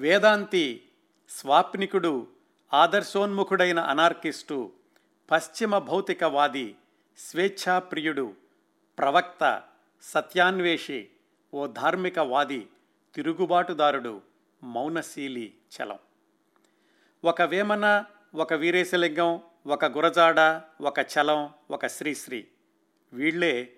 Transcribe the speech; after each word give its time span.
వేదాంతి 0.00 0.88
స్వాప్నికుడు 1.30 2.26
ఆదర్శోన్ముఖుడైన 2.72 3.80
అనార్కిస్టు 3.80 4.72
పశ్చిమ 5.30 5.78
భౌతికవాది 5.78 6.76
స్వేచ్ఛాప్రియుడు 7.18 8.34
ప్రవక్త 8.98 9.62
సత్యాన్వేషి 10.02 11.08
ఓ 11.54 11.66
ధార్మికవాది 11.66 12.68
తిరుగుబాటుదారుడు 13.14 14.22
మౌనశీలి 14.62 15.54
చలం. 15.76 15.98
ఒక 17.24 17.42
వేమన 17.42 18.04
ఒక 18.34 18.52
వీరేశలింగం 18.52 19.42
ఒక 19.66 19.84
గురజాడ 19.84 20.40
ఒక 20.80 20.98
చలం 21.00 21.50
ఒక 21.70 21.86
శ్రీశ్రీ. 21.86 22.46
వీళ్ళే 23.12 23.72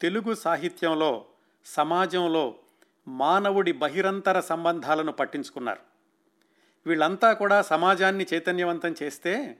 తెలుగు 0.00 0.34
సాహిత్యంలో 0.34 1.24
సమాజంలో 1.66 2.54
మానవుడి 3.08 3.72
బహిరంతర 3.72 4.40
సంబంధాలను 4.40 5.12
పట్టించుకున్నారు. 5.12 5.80
వీళ్ళంతా 6.86 7.32
కూడా 7.32 7.62
సమాజాన్ని 7.62 8.26
చైతన్యవంతం 8.34 8.94
చేస్తే 9.02 9.58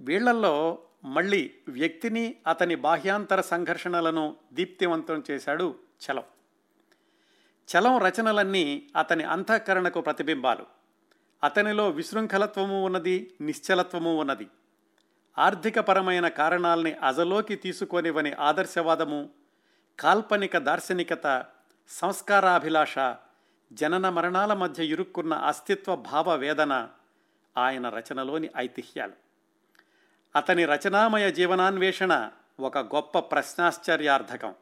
వీళ్ళల్లో 0.00 0.78
మళ్ళీ 1.04 1.54
వ్యక్తిని 1.68 2.36
అతని 2.46 2.74
బాహ్యాంతర 2.74 3.40
సంఘర్షణలను 3.40 4.36
దీప్తివంతం 4.52 5.24
చేశాడు 5.30 5.74
చలం. 6.06 6.22
చలం 7.68 7.98
రచనలన్నీ 7.98 8.90
అతని 8.96 9.24
అంతఃకరణకు 9.24 10.00
ప్రతిబింబాలు. 10.00 10.66
అతనిలో 11.44 11.88
విశృంఖలత్వము 11.88 12.84
ఉన్నది 12.84 13.34
నిశ్చలత్వము 13.40 14.20
ఉన్నది. 14.20 14.48
ఆర్థికపరమైన 15.38 16.28
కారణాల్ని 16.28 16.92
అజలోకి 16.92 17.56
తీసుకొనివని 17.56 18.32
ఆదర్శవాదము 18.32 19.30
కాల్పనిక 20.00 20.58
దార్శనికత 20.58 21.44
సంస్కారాభిలాష 21.88 22.98
జనన 23.72 24.08
మరణాల 24.08 24.52
మధ్య 24.52 24.84
ఇరుక్కున్న 24.84 25.34
అస్తిత్వ 25.34 25.96
భావ 25.96 26.34
వేదన 26.34 26.88
ఆయన 27.58 27.88
రచనలోని 27.88 28.50
ఐతిహ్యాలు. 28.56 29.12
అతని 30.36 30.64
రచనామయ 30.64 31.30
జీవనాన్వేషణ 31.30 32.30
ఒక 32.60 32.78
గొప్ప 32.78 33.18
ప్రశ్నాశ్చర్యార్థకం 33.18 34.54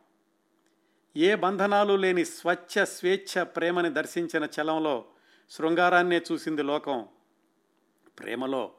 ఏ 1.17 1.35
బంధనాలు 1.35 1.95
లేని 1.95 2.25
స్వచ్ఛ 2.25 2.85
స్వేచ్ఛ 2.85 3.43
ప్రేమని 3.43 3.91
దర్శించిన 3.91 4.49
చలంలో 4.61 5.05
శృంగారాన్నే 5.51 6.23
చూసింది 6.33 6.63
లోకం. 6.63 7.09
ప్రేమలో 8.19 8.71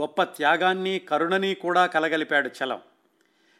గొప్ప 0.00 0.22
త్యాగాన్ని 0.22 0.98
కరుణని 0.98 1.54
కూడా 1.54 1.86
కలగలిపాడు 1.86 2.50
చలం. 2.64 2.82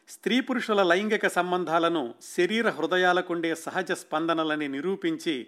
స్త్రీ 0.07 0.39
పురుషుల 0.39 0.83
లైంగిక 0.83 1.27
సంబంధాలను 1.27 2.13
శరీర 2.21 2.69
హృదయాలకుండే 2.69 3.55
సహజ 3.55 3.91
స్పందనలని 3.91 4.67
నిరూపించి 4.67 5.47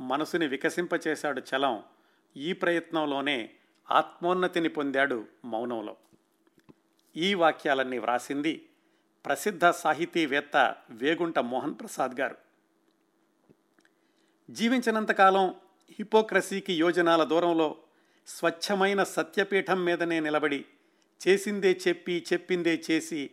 మనసుని 0.00 0.48
వికసింపచేశాడు 0.48 1.40
చలం. 1.40 1.82
ఈ 2.36 2.52
ప్రయత్నంలోనే 2.52 3.50
ఆత్మోన్నతిని 3.90 4.68
పొందాడు 4.68 5.26
మౌనంలో. 5.44 5.96
ఈ 7.16 7.34
వాక్యాలన్నీ 7.34 7.98
వ్రాసింది 7.98 8.68
ప్రసిద్ధ 9.26 9.66
సాహితీవేత్త 9.66 10.74
వేగుంట 10.90 11.38
మోహన్ 11.38 11.74
ప్రసాద్ 11.74 12.20
గారు. 12.20 12.36
జీవించినంతకాలం 14.50 15.54
హిపోక్రసీకి 15.90 16.72
యోజనాల 16.72 17.24
దూరంలో 17.24 17.76
స్వచ్ఛమైన 18.26 19.02
సత్యపీఠం 19.02 19.84
మీదనే 19.84 20.20
నిలబడి 20.20 20.64
చేసిందే 21.28 21.80
చెప్పి 21.88 22.24
చెప్పిందే 22.32 22.82
చేసి 22.90 23.30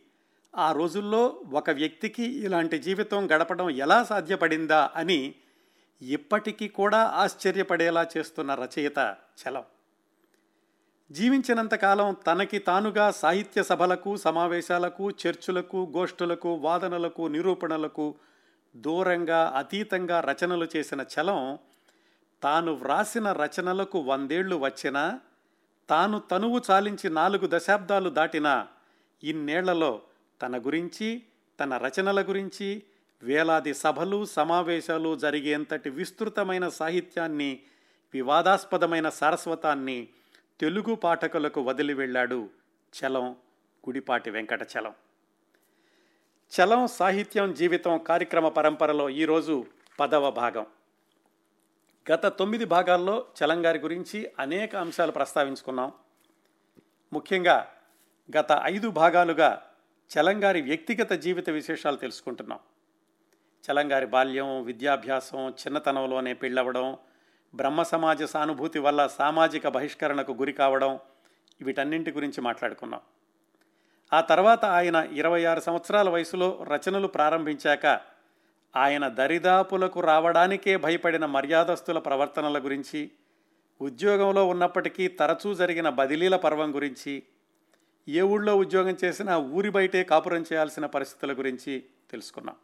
ఆ 0.58 0.72
రోజుల్లో 0.72 1.40
ఒక 1.54 1.70
వ్యక్తికి 1.70 2.24
ఇలాంటి 2.24 2.80
జీవితం 2.80 3.26
గడపడం 3.32 3.70
ఎలా 3.70 4.04
సాధ్యపడిందా 4.04 4.90
అని 4.96 5.36
ఇప్పటికీ 6.02 6.68
కూడా 6.68 6.98
ఆశ్చర్యపడేలా 6.98 8.08
చేస్తున్న 8.18 8.54
రచయిత 8.54 9.16
చలం. 9.42 9.64
జీవించినంతకాలం 11.12 12.16
తనకి 12.28 12.60
తానుగా 12.60 13.12
సాహిత్య 13.12 13.64
సభలకు 13.64 14.18
సమావేశాలకు 14.18 15.12
చర్చులకు 15.12 15.94
గోష్ఠులకు 15.98 16.56
వాదనలకు 16.56 17.28
నిరూపణలకు 17.28 18.16
దూరంగా 18.76 19.54
అతీతంగా 19.56 20.22
రచనలు 20.22 20.68
చేసిన 20.76 21.02
చలం 21.02 21.60
తాను 22.44 22.72
వ్రాసిన 22.74 23.32
రచనలకు 23.32 24.00
వందేళ్ళు 24.00 24.56
వచ్చినా 24.56 25.20
తాను 25.90 26.20
తనువు 26.20 26.62
చాలించి 26.72 27.10
నాలుగు 27.10 27.48
దశాబ్దాలు 27.48 28.10
దాటినా 28.10 28.68
ఇన్నేళ్ళలో 29.24 30.02
తన 30.42 30.58
గురించి 30.60 31.24
తన 31.60 31.78
రచనల 31.78 32.22
గురించి 32.22 32.84
వేలాది 33.24 33.74
సభలు 33.74 34.26
సమావేశాలు 34.26 35.16
జరిగేంతటి 35.16 35.90
విస్తృతమైన 35.90 36.68
సాహిత్యాన్ని 36.68 37.60
వివాదాస్పదమైన 38.14 39.10
సారస్వతాన్ని 39.10 40.08
తెలుగు 40.60 40.96
పాఠకులకు 40.96 41.62
వదిలి 41.62 41.94
వెళ్ళాడు 41.94 42.50
చలం 42.94 43.32
గుడిపాటి 43.88 44.30
వెంకట 44.30 44.68
చలం 44.78 44.94
చలం 46.52 46.88
సాహిత్యం 46.88 47.54
జీవితం 47.54 47.98
కార్యక్రమ 47.98 48.50
పరంపరలో 48.50 49.10
ఈరోజు 49.10 49.66
పదవ 50.00 50.32
భాగం. 50.32 50.66
గత 52.12 52.26
తొమ్మిది 52.26 52.66
భాగాల్లో 52.66 53.26
చలంగారి 53.44 53.80
గురించి 53.80 54.32
అనేక 54.40 54.76
అంశాలు 54.76 55.12
ప్రస్తావించుకున్నాం. 55.12 55.92
ముఖ్యంగా 57.14 57.68
గత 58.38 58.48
ఐదు 58.64 58.90
భాగాలుగా 58.90 59.71
చలంగారి 60.12 60.62
వ్యక్తిగత 60.62 61.14
జీవిత 61.14 61.50
విశేషాలు 61.50 61.96
తెలుసుకుంటున్నాం. 61.96 62.60
చలంగారి 63.64 64.06
బాల్యం 64.06 64.64
విద్యాభ్యాసం 64.64 65.50
చిన్నతనంలోనే 65.50 66.34
పెళ్ళవడం 66.34 66.98
బ్రహ్మ 67.56 67.84
సమాజ 67.84 68.24
సానుభూతి 68.24 68.80
వల్ల 68.80 69.08
సామాజిక 69.08 69.68
బహిష్కరణకు 69.68 70.32
గురి 70.32 70.54
కావడం 70.54 71.00
వీటన్నింటి 71.62 72.12
గురించి 72.12 72.42
మాట్లాడుకున్నాం. 72.42 73.02
ఆ 74.14 74.22
తర్వాత 74.22 74.66
ఆయన 74.66 74.96
ఇరవై 74.96 75.44
ఆరు 75.44 75.60
సంవత్సరాల 75.60 76.10
వయసులో 76.10 76.68
రచనలు 76.70 77.08
ప్రారంభించాక 77.08 77.86
ఆయన 78.76 79.08
దరిదాపులకు 79.08 80.00
రావడానికే 80.00 80.78
భయపడిన 80.78 81.26
మర్యాదస్తుల 81.26 82.00
ప్రవర్తనల 82.00 82.60
గురించి 82.60 83.12
ఉద్యోగంలో 83.82 84.48
ఉన్నప్పటికీ 84.48 85.08
తరచూ 85.08 85.54
జరిగిన 85.54 85.90
బదిలీల 85.90 86.36
పర్వం 86.36 86.76
గురించి 86.76 87.24
ఏ 88.10 88.22
ఊళ్ళో 88.22 88.56
ఉద్యోగం 88.56 88.98
చేసినా 89.04 89.38
ఊరి 89.38 89.70
బయటే 89.70 90.04
కాపురం 90.04 90.42
చేయాల్సిన 90.42 90.86
పరిస్థితుల 90.86 91.38
గురించి 91.38 91.84
తెలుసుకున్నాం. 92.12 92.56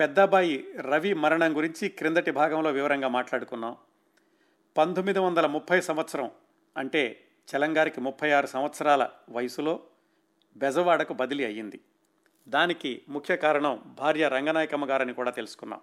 పెద్దబాయి 0.00 0.66
రవి 0.80 1.14
మరణం 1.14 1.56
గురించి 1.56 1.88
క్రిందటి 1.88 2.30
భాగంలో 2.30 2.70
వివరంగా 2.70 3.08
మాట్లాడుకున్నాం. 3.08 3.76
పంతొమ్మిది 4.76 5.18
వందల 5.18 5.46
ముప్పై 5.46 5.80
సంవత్సరం 5.80 6.30
అంటే 6.76 7.24
చలంగారికి 7.56 8.00
ముప్పై 8.00 8.30
ఆరు 8.30 8.46
సంవత్సరాల 8.46 9.08
వయసులో 9.28 9.80
బెజవాడకు 10.56 11.14
బదిలీ 11.14 11.44
అయ్యింది. 11.44 11.80
దానికి 12.48 13.02
ముఖ్య 13.08 13.36
కారణం 13.36 13.82
భార్య 13.98 14.28
రంగనాయకమ్మ 14.28 14.90
గారని 14.90 15.14
కూడా 15.14 15.30
తెలుసుకున్నాం. 15.30 15.80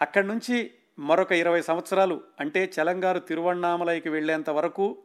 అక్కడి 0.00 0.26
నుంచి 0.26 0.70
మరొక 0.98 1.32
ఇరవై 1.32 1.62
సంవత్సరాలు 1.62 2.20
అంటే 2.40 2.72
చలంగారు 2.80 3.18
తిరువణామలైకి 3.18 4.08
వెళ్ళేంత 4.08 4.50
వరకు 4.50 4.98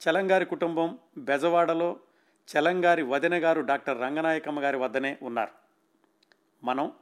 చలంగారి 0.00 0.44
కుటుంబం 0.44 0.98
బెజవాడలో 1.18 2.00
చలంగారి 2.48 3.02
వదిన 3.02 3.44
గారు 3.44 3.60
డాక్టర్ 3.60 4.00
రంగనాయకమ్మ 4.00 4.62
గారి 4.62 4.76
వద్దనే 4.76 5.18
ఉన్నారు. 5.22 5.50
మనం 6.64 6.92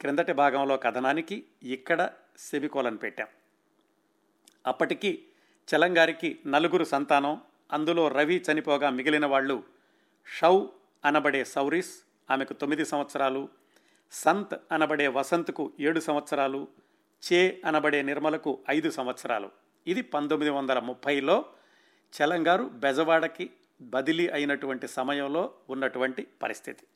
క్రిందటి 0.00 0.32
భాగంలో 0.32 0.76
కథనానికి 0.76 1.44
ఇక్కడ 1.62 2.10
సెమికోలను 2.38 2.96
పెట్టాం. 2.96 3.26
అప్పటికి 4.66 5.24
చలంగారికి 5.68 6.38
నలుగురు 6.46 6.84
సంతానం 6.84 7.40
అందులో 7.72 8.08
రవి 8.08 8.44
చనిపోగా 8.52 8.90
మిగిలిన 8.90 9.26
వాళ్ళు 9.26 9.62
షౌ 10.26 10.66
అనబడే 11.04 11.44
సౌరిస్ 11.44 12.02
ఆమెకు 12.30 12.52
తొమ్మిది 12.52 12.84
సంవత్సరాలు 12.84 13.48
సంత్ 14.10 14.54
అనబడే 14.72 15.08
వసంత్కు 15.08 15.72
ఏడు 15.80 16.00
సంవత్సరాలు 16.00 16.68
చే 17.22 17.62
అనబడే 17.64 18.02
నిర్మలకు 18.02 18.58
ఐదు 18.70 18.90
సంవత్సరాలు. 18.90 19.50
ఇది 19.86 20.02
పంతొమ్మిది 20.02 20.50
వందల 20.50 20.78
ముప్పైలో 20.78 21.44
చలంగారు 22.22 22.64
బెజవాడకి 22.64 23.50
బదిలీ 23.80 24.28
అయినటువంటి 24.28 24.88
సమయంలో 24.88 25.52
ఉన్నటువంటి 25.70 26.26
పరిస్థితి. 26.42 26.86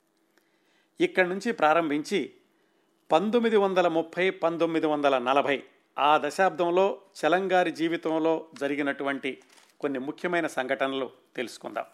ఇక్కడి 1.04 1.28
నుంచి 1.28 1.52
ప్రారంభించి 1.52 2.32
పంతొమ్మిది 3.12 3.56
వందల 3.56 3.88
ముప్పై 3.88 4.30
పంతొమ్మిది 4.30 4.86
వందల 4.86 5.18
నలభై 5.18 5.62
ఆ 5.98 6.20
దశాబ్దంలో 6.24 7.00
చలంగారి 7.26 7.72
జీవితంలో 7.72 8.46
జరిగినటువంటి 8.60 9.42
కొన్ని 9.80 9.98
ముఖ్యమైన 9.98 10.46
సంఘటనలు 10.46 11.10
తెలుసుకుందాం. 11.36 11.84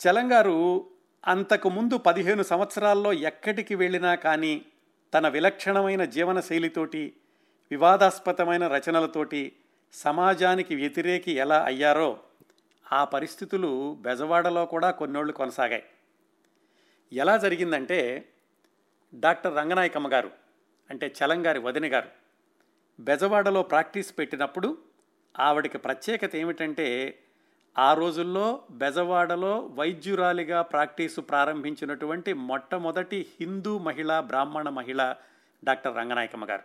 చలంగారు 0.00 0.86
అంతకు 1.26 1.68
ముందు 1.68 1.98
పదిహేను 1.98 2.42
సంవత్సరాల్లో 2.42 3.12
ఎక్కడికి 3.12 3.74
వెళ్ళినా 3.74 4.14
కానీ 4.14 4.64
తన 5.14 5.28
విలక్షణమైన 5.28 6.04
జీవన 6.04 6.40
శైలితోటి 6.40 7.16
వివాదాస్పదమైన 7.70 8.66
రచనలతోటి 8.66 9.52
సమాజానికి 9.94 10.74
వ్యతిరేకి 10.74 11.32
ఎలా 11.32 11.64
అయ్యారో 11.64 12.20
ఆ 12.92 13.04
పరిస్థితులు 13.04 13.94
బెజవాడలో 14.00 14.66
కూడా 14.66 14.90
కొన్నోళ్ళు 14.90 15.32
కొనసాగాయి. 15.32 15.82
ఎలా 17.12 17.36
జరిగిందంటే 17.36 18.30
డాక్టర్ 19.14 19.56
రంగనాయకమ్మ 19.56 20.12
గారు 20.12 20.30
అంటే 20.90 21.14
చలంగారి 21.18 21.58
వదిన 21.58 21.92
గారు 21.92 22.08
బెజవాడలో 23.00 23.62
ప్రాక్టీస్ 23.62 24.18
పెట్టినప్పుడు 24.18 24.78
ఆవిడకి 25.38 25.78
ప్రత్యేకత 25.78 26.36
ఏమిటంటే 26.36 27.18
ఆ 27.78 27.94
రోజుల్లో 27.94 28.62
బెజవాడలో 28.70 29.58
వైద్యురాలిగా 29.58 30.62
ప్రాక్టీసు 30.62 31.20
ప్రారంభించినటువంటి 31.20 32.32
మొట్టమొదటి 32.32 33.26
హిందూ 33.40 33.78
మహిళ 33.78 34.20
బ్రాహ్మణ 34.20 34.68
మహిళ 34.68 35.14
డాక్టర్ 35.64 35.96
రంగనాయకమ్మ 35.96 36.44
గారు. 36.44 36.62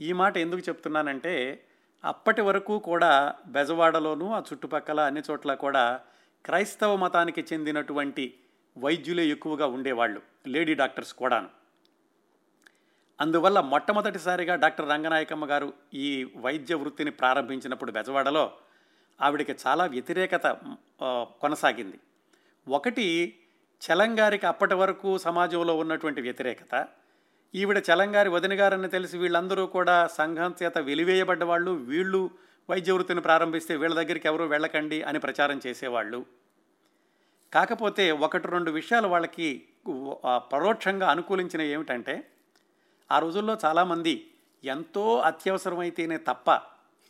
ఈ 0.00 0.12
మాట 0.12 0.36
ఎందుకు 0.36 0.62
చెప్తున్నానంటే 0.68 1.64
అప్పటి 2.04 2.40
వరకు 2.40 2.78
కూడా 2.78 3.34
బెజవాడలోనూ 3.46 4.32
ఆ 4.32 4.38
చుట్టుపక్కల 4.38 5.00
అన్ని 5.00 5.22
చోట్ల 5.30 5.54
కూడా 5.54 6.00
క్రైస్తవ 6.44 6.96
మతానికి 6.96 7.46
చెందినటువంటి 7.52 8.34
వైద్యులే 8.78 9.26
ఎక్కువగా 9.26 9.66
ఉండేవాళ్ళు 9.66 10.22
లేడీ 10.46 10.74
డాక్టర్స్ 10.74 11.14
కూడాను. 11.14 11.48
అందువల్ల 13.20 13.60
మొట్టమొదటిసారిగా 13.60 14.56
డాక్టర్ 14.56 14.88
రంగనాయకమ్మ 14.88 15.50
గారు 15.50 15.72
ఈ 15.94 16.32
వైద్య 16.36 16.74
వృత్తిని 16.74 17.10
ప్రారంభించినప్పుడు 17.10 17.92
బెజవాడలో 17.92 18.52
ఆవిడకి 19.20 19.56
చాలా 19.66 19.86
వ్యతిరేకత 19.86 20.46
కొనసాగింది. 21.40 21.98
ఒకటి 22.68 23.38
చలంగారికి 23.82 24.46
అప్పటి 24.46 24.74
వరకు 24.74 25.18
సమాజంలో 25.18 25.76
ఉన్నటువంటి 25.76 26.20
వ్యతిరేకత. 26.20 26.86
ఈవిడ 27.54 27.78
చలంగారి 27.78 28.28
వదిన 28.28 28.60
గారని 28.60 28.88
తెలిసి 28.88 29.18
వీళ్ళందరూ 29.18 29.66
కూడా 29.66 30.06
సంఘం 30.06 30.54
చేత 30.62 30.78
వెలివేయబడ్డ 30.78 31.44
వాళ్ళు. 31.44 31.70
వీళ్ళు 31.70 32.30
వైద్య 32.70 32.92
వృత్తిని 32.92 33.20
ప్రారంభిస్తే 33.20 33.76
వీళ్ళ 33.76 33.94
దగ్గరికి 33.94 34.28
ఎవరూ 34.28 34.46
వెళ్ళకండి 34.46 35.02
అని 35.02 35.18
ప్రచారం 35.18 35.60
చేసేవాళ్ళు. 35.66 36.26
కాకపోతే 37.52 38.10
ఒకటి 38.10 38.48
రెండు 38.48 38.70
విషయాలు 38.70 39.08
వాళ్ళకి 39.08 39.48
పరోక్షంగా 40.52 41.06
అనుకూలించిన 41.10 41.62
ఏమిటంటే 41.74 42.30
ఆ 43.12 43.18
రోజుల్లో 43.18 43.58
చాలామంది 43.64 44.14
ఎంతో 44.64 45.18
అత్యవసరమైతేనే 45.20 46.16
తప్ప 46.16 46.50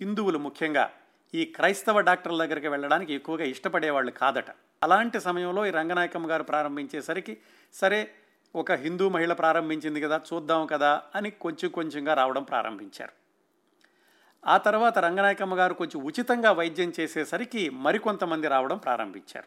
హిందువులు 0.00 0.38
ముఖ్యంగా 0.38 0.90
ఈ 1.34 1.44
క్రైస్తవ 1.44 2.00
డాక్టర్ల 2.00 2.38
దగ్గరికి 2.44 2.68
వెళ్ళడానికి 2.68 3.14
ఎక్కువగా 3.14 3.44
ఇష్టపడేవాళ్ళు 3.44 4.10
కాదట. 4.10 4.50
అలాంటి 4.82 5.20
సమయంలో 5.20 5.66
ఈ 5.66 5.70
రంగనాయకమ్మ 5.70 6.30
గారు 6.30 6.42
ప్రారంభించేసరికి 6.42 7.38
సరే 7.74 8.00
ఒక 8.54 8.72
హిందూ 8.72 9.08
మహిళ 9.08 9.32
ప్రారంభించింది 9.32 10.00
కదా 10.00 10.20
చూద్దాం 10.32 10.66
కదా 10.66 11.02
అని 11.14 11.30
కొంచెం 11.30 11.70
కొంచెంగా 11.70 12.14
రావడం 12.14 12.42
ప్రారంభించారు. 12.42 13.12
ఆ 14.46 14.56
తర్వాత 14.56 14.98
రంగనాయకమ్మ 14.98 15.58
గారు 15.58 15.74
కొంచెం 15.74 16.02
ఉచితంగా 16.04 16.52
వైద్యం 16.52 16.92
చేసేసరికి 17.00 17.70
మరికొంతమంది 17.70 18.48
రావడం 18.48 18.78
ప్రారంభించారు. 18.78 19.46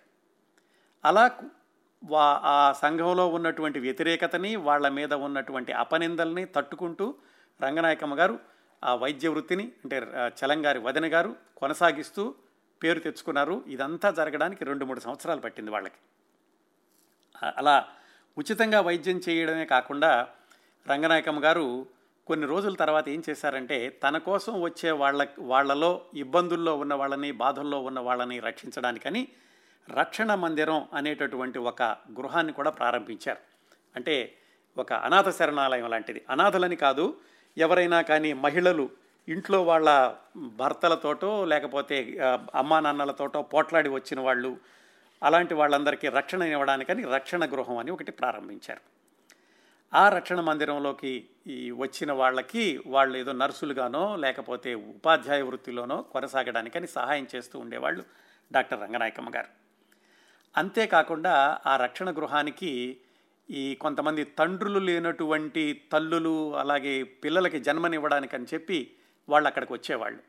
అలా 1.05 1.39
వా 2.03 2.41
ఆ 2.43 2.71
సంఘంలో 2.71 3.27
ఉన్నటువంటి 3.27 3.79
వ్యతిరేకతని 3.79 4.55
వాళ్ళ 4.55 4.87
మీద 4.87 5.13
ఉన్నటువంటి 5.13 5.71
అపనిందల్ని 5.71 6.45
తట్టుకుంటూ 6.45 7.15
రంగనాయకమ్మ 7.61 8.19
గారు 8.19 8.39
ఆ 8.83 8.95
వైద్య 8.95 9.27
వృత్తిని 9.27 9.63
అంటే 9.63 9.97
చలంగారి 10.39 10.79
వదన 10.79 11.13
గారు 11.13 11.35
కొనసాగిస్తూ 11.57 12.35
పేరు 12.83 12.99
తెచ్చుకున్నారు. 12.99 13.63
ఇదంతా 13.67 14.11
జరగడానికి 14.11 14.65
రెండు 14.65 14.85
మూడు 14.85 14.99
సంవత్సరాలు 14.99 15.39
పట్టింది 15.39 15.71
వాళ్ళకి. 15.71 15.99
అలా 17.57 17.87
ఉచితంగా 18.37 18.81
వైద్యం 18.81 19.21
చేయడమే 19.29 19.65
కాకుండా 19.65 20.27
రంగనాయకమ్మ 20.89 21.43
గారు 21.43 21.87
కొన్ని 22.27 22.47
రోజుల 22.47 22.73
తర్వాత 22.73 23.09
ఏం 23.09 23.23
చేశారంటే 23.29 23.89
తన 23.89 24.17
కోసం 24.17 24.61
వచ్చే 24.61 24.91
వాళ్ళ 24.91 25.27
వాళ్ళలో 25.39 26.01
ఇబ్బందుల్లో 26.13 26.77
ఉన్న 26.77 26.93
వాళ్ళని 26.93 27.31
బాధల్లో 27.31 27.79
ఉన్న 27.79 27.99
వాళ్ళని 27.99 28.39
రక్షించడానికని 28.39 29.27
రక్షణ 29.89 30.35
మందిరం 30.35 30.87
అనేటటువంటి 30.93 31.59
ఒక 31.59 31.83
గృహాన్ని 31.83 32.53
కూడా 32.53 32.71
ప్రారంభించారు. 32.71 33.39
అంటే 33.95 34.35
ఒక 34.77 34.93
అనాథ 34.93 35.29
శరణాలయం 35.29 35.89
లాంటిది. 35.89 36.21
అనాథలని 36.29 36.75
కాదు 36.75 37.15
ఎవరైనా 37.57 38.01
కానీ 38.01 38.33
మహిళలు 38.33 38.89
ఇంట్లో 39.27 39.63
వాళ్ళ 39.63 40.13
భర్తలతోటో 40.37 41.45
లేకపోతే 41.45 42.17
అమ్మా 42.55 42.79
నాన్నలతోటో 42.79 43.41
పోట్లాడి 43.41 43.89
వచ్చిన 43.89 44.19
వాళ్ళు 44.19 44.57
అలాంటి 45.23 45.53
వాళ్ళందరికీ 45.53 46.07
రక్షణ 46.07 46.41
ఇవ్వడానికని 46.41 47.03
రక్షణ 47.03 47.45
గృహం 47.45 47.77
అని 47.77 47.91
ఒకటి 47.91 48.11
ప్రారంభించారు. 48.11 48.81
ఆ 49.93 50.09
రక్షణ 50.09 50.39
మందిరంలోకి 50.39 51.27
ఈ 51.47 51.71
వచ్చిన 51.71 52.11
వాళ్ళకి 52.11 52.83
వాళ్ళు 52.85 53.17
ఏదో 53.17 53.31
నర్సులుగానో 53.31 54.15
లేకపోతే 54.15 54.75
ఉపాధ్యాయ 54.75 55.41
వృత్తిలోనో 55.41 56.01
కొనసాగడానికని 56.01 56.87
సహాయం 56.87 57.27
చేస్తూ 57.35 57.59
ఉండేవాళ్ళు 57.59 58.03
డాక్టర్ 58.51 58.81
రంగనాయకమ్మ 58.81 59.29
గారు. 59.35 59.47
అంతేకాకుండా 60.57 61.59
ఆ 61.65 61.77
రక్షణ 61.77 62.11
గృహానికి 62.11 62.97
ఈ 63.49 63.75
కొంతమంది 63.75 64.23
తండ్రులు 64.23 64.79
లేనటువంటి 64.79 65.81
తల్లులు 65.91 66.55
అలాగే 66.55 67.03
పిల్లలకి 67.03 67.59
జన్మనివ్వడానికని 67.59 68.45
చెప్పి 68.53 68.91
వాళ్ళు 69.29 69.47
అక్కడికి 69.47 69.73
వచ్చేవాళ్ళు. 69.73 70.19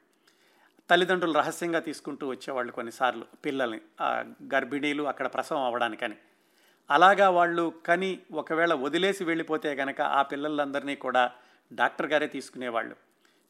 తల్లిదండ్రులు 0.90 1.32
రహస్యంగా 1.32 1.78
తీసుకుంటూ 1.78 2.28
వచ్చేవాళ్ళు 2.28 2.72
కొన్నిసార్లు 2.72 3.26
పిల్లల్ని 3.44 3.80
ఆ 4.00 4.24
గర్భిణీలు 4.54 5.02
అక్కడ 5.02 5.26
ప్రసవం 5.26 5.62
అవ్వడానికని. 5.62 6.16
అలాగా 6.90 7.30
వాళ్ళు 7.30 7.72
కని 7.86 8.18
ఒకవేళ 8.32 8.74
వదిలేసి 8.74 9.24
వెళ్ళిపోతే 9.24 9.76
కనుక 9.76 10.00
ఆ 10.00 10.22
పిల్లలందరినీ 10.22 10.96
కూడా 10.96 11.32
డాక్టర్ 11.72 12.06
గారే 12.06 12.26
తీసుకునేవాళ్ళు. 12.26 12.96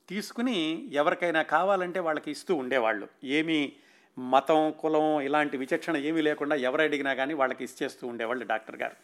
తీసుకుని 0.09 0.89
ఎవరికైనా 0.93 1.43
కావాలంటే 1.43 2.01
వాళ్ళకి 2.01 2.31
ఇస్తూ 2.31 2.55
ఉండేవాళ్ళు. 2.55 3.09
ఏమీ 3.25 3.73
మతం 4.19 4.75
కులం 4.81 5.21
ఇలాంటి 5.21 5.57
విచక్షణ 5.57 5.97
ఏమీ 5.97 6.21
లేకుండా 6.21 6.57
ఎవరు 6.57 6.83
అడిగినా 6.83 7.15
కానీ 7.15 7.35
వాళ్ళకి 7.35 7.65
ఇచ్చేస్తూ 7.65 8.07
ఉండేవాళ్ళు 8.07 8.47
డాక్టర్ 8.47 8.77
గారు. 8.77 8.97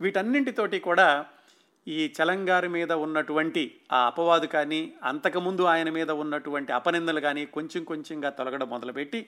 వీటన్నింటితోటి 0.00 0.78
కూడా 0.78 1.26
ఈ 1.86 2.14
చలంగారి 2.16 2.68
మీద 2.68 2.92
ఉన్నటువంటి 3.02 3.62
ఆ 3.92 4.06
అపవాదు 4.06 4.46
కానీ 4.46 4.80
అంతకుముందు 5.02 5.62
ఆయన 5.64 5.90
మీద 5.90 6.10
ఉన్నటువంటి 6.22 6.72
అపనిందలు 6.72 7.20
కానీ 7.20 7.46
కొంచెం 7.48 7.84
కొంచెంగా 7.84 8.30
తొలగడం 8.30 8.68
మొదలుపెట్టి 8.68 9.20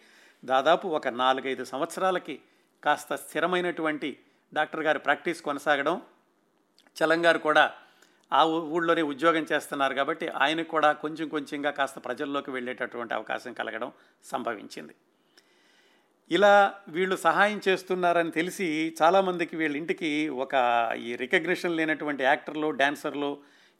దాదాపు 0.42 0.88
ఒక 0.88 1.08
నాలుగైదు 1.16 1.64
సంవత్సరాలకి 1.64 2.34
కాస్త 2.82 3.14
స్థిరమైనటువంటి 3.16 4.10
డాక్టర్ 4.52 4.82
గారి 4.82 4.98
ప్రాక్టీస్ 4.98 5.40
కొనసాగడం 5.40 5.96
చలంగారు 6.96 7.38
కూడా 7.38 7.64
ఆ 8.32 8.42
ఊ- 8.46 8.66
ఊళ్ళోనే 8.70 9.02
ఉద్యోగం 9.02 9.46
చేస్తున్నారు 9.50 9.94
కాబట్టి 9.94 10.28
ఆయనకు 10.36 10.68
కూడా 10.68 10.92
కొంచెం 10.94 11.28
కొంచెంగా 11.28 11.70
కాస్త 11.70 11.98
ప్రజల్లోకి 12.04 12.50
వెళ్ళేటటువంటి 12.50 13.14
అవకాశం 13.14 13.52
కలగడం 13.52 13.90
సంభవించింది. 14.24 14.94
ఇలా 16.30 16.52
వీళ్ళు 16.88 17.16
సహాయం 17.16 17.60
చేస్తున్నారని 17.68 18.30
తెలిసి 18.30 18.68
చాలామందికి 19.00 19.54
వీళ్ళ 19.56 19.74
ఇంటికి 19.76 20.10
ఒక 20.44 20.54
ఈ 21.06 21.10
రికగ్నిషన్ 21.22 21.76
లేనటువంటి 21.78 22.22
యాక్టర్లు 22.24 22.68
డాన్సర్లు 22.82 23.30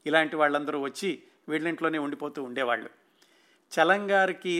ఇలాంటి 0.05 0.35
వాళ్ళందరూ 0.35 0.79
వచ్చి 0.81 1.11
వీళ్ళింట్లోనే 1.49 1.97
ఉండిపోతూ 1.97 2.39
ఉండేవాళ్ళు. 2.43 2.89
చలంగారికి 3.71 4.55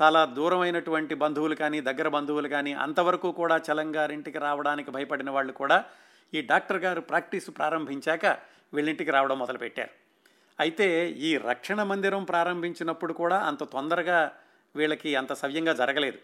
చాలా 0.00 0.20
దూరమైనటువంటి 0.38 1.14
బంధువులు 1.14 1.54
కానీ 1.54 1.78
దగ్గర 1.88 2.08
బంధువులు 2.16 2.48
కానీ 2.48 2.72
అంతవరకు 2.84 3.28
కూడా 3.40 3.56
చలంగారింటికి 3.68 4.38
రావడానికి 4.46 4.90
భయపడిన 4.96 5.30
వాళ్ళు 5.36 5.52
కూడా 5.52 5.78
ఈ 6.32 6.40
డాక్టర్ 6.50 6.80
గారు 6.84 7.00
ప్రాక్టీస్ 7.00 7.48
ప్రారంభించాక 7.58 8.26
వీళ్ళింటికి 8.74 9.10
రావడం 9.16 9.38
మొదలుపెట్టారు. 9.38 9.92
అయితే 10.58 10.86
ఈ 11.28 11.30
రక్షణ 11.50 11.82
మందిరం 11.82 12.24
ప్రారంభించినప్పుడు 12.24 13.12
కూడా 13.12 13.38
అంత 13.50 13.62
తొందరగా 13.74 14.18
వీళ్ళకి 14.74 15.10
అంత 15.20 15.32
సవ్యంగా 15.42 15.72
జరగలేదు. 15.72 16.18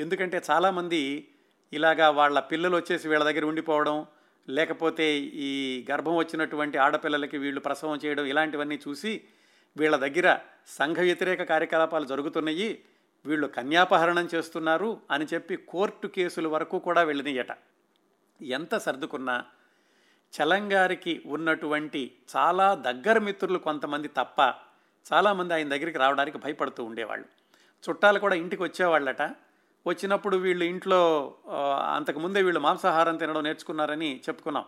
ఎందుకంటే 0.00 0.42
చాలామంది 0.50 1.28
ఇలాగా 1.72 2.10
వాళ్ళ 2.10 2.40
పిల్లలు 2.40 2.76
వచ్చేసి 2.76 3.08
వీళ్ళ 3.08 3.24
దగ్గర 3.24 3.44
ఉండిపోవడం 3.44 4.06
లేకపోతే 4.48 5.18
ఈ 5.18 5.50
గర్భం 5.90 6.16
వచ్చినటువంటి 6.16 6.78
ఆడపిల్లలకి 6.78 7.38
వీళ్ళు 7.38 7.60
ప్రసవం 7.60 7.98
చేయడం 8.04 8.24
ఇలాంటివన్నీ 8.24 8.78
చూసి 8.88 9.24
వీళ్ళ 9.76 9.96
దగ్గర 9.96 10.38
సంఘ 10.66 10.98
వ్యతిరేక 10.98 11.42
కార్యకలాపాలు 11.42 12.04
జరుగుతున్నాయి. 12.04 12.82
వీళ్ళు 13.26 13.46
కన్యాపహరణం 13.46 14.28
చేస్తున్నారు 14.34 15.00
అని 15.10 15.26
చెప్పి 15.34 15.56
కోర్టు 15.56 16.06
కేసుల 16.06 16.46
వరకు 16.46 16.78
కూడా 16.78 17.02
వెళ్ళినాయట. 17.02 17.52
ఎంత 18.42 18.74
సర్దుకున్నా 18.76 19.44
చలంగారికి 20.32 21.22
ఉన్నటువంటి 21.26 22.12
చాలా 22.36 22.74
దగ్గర 22.74 23.18
మిత్రులు 23.18 23.58
కొంతమంది 23.58 24.08
తప్ప 24.08 24.40
చాలామంది 25.12 25.54
ఆయన 25.54 25.68
దగ్గరికి 25.68 25.98
రావడానికి 25.98 26.38
భయపడుతూ 26.38 26.84
ఉండేవాళ్ళు. 26.84 27.26
చుట్టాలు 27.84 28.18
కూడా 28.18 28.34
ఇంటికి 28.34 28.62
వచ్చేవాళ్ళట. 28.62 29.22
వచ్చినప్పుడు 29.86 30.36
వీళ్ళు 30.36 30.64
ఇంట్లో 30.64 31.34
అంతకుముందే 31.94 32.42
వీళ్ళు 32.42 32.60
మాంసాహారం 32.60 33.16
తినడం 33.16 33.44
నేర్చుకున్నారని 33.44 34.20
చెప్పుకున్నాం. 34.28 34.64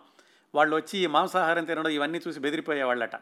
వాళ్ళు 0.54 0.76
వచ్చి 0.76 0.99
ఈ 0.99 1.07
మాంసాహారం 1.07 1.64
తినడం 1.64 1.90
ఇవన్నీ 1.90 2.21
చూసి 2.28 2.40
బెదిరిపోయేవాళ్ళట. 2.40 3.16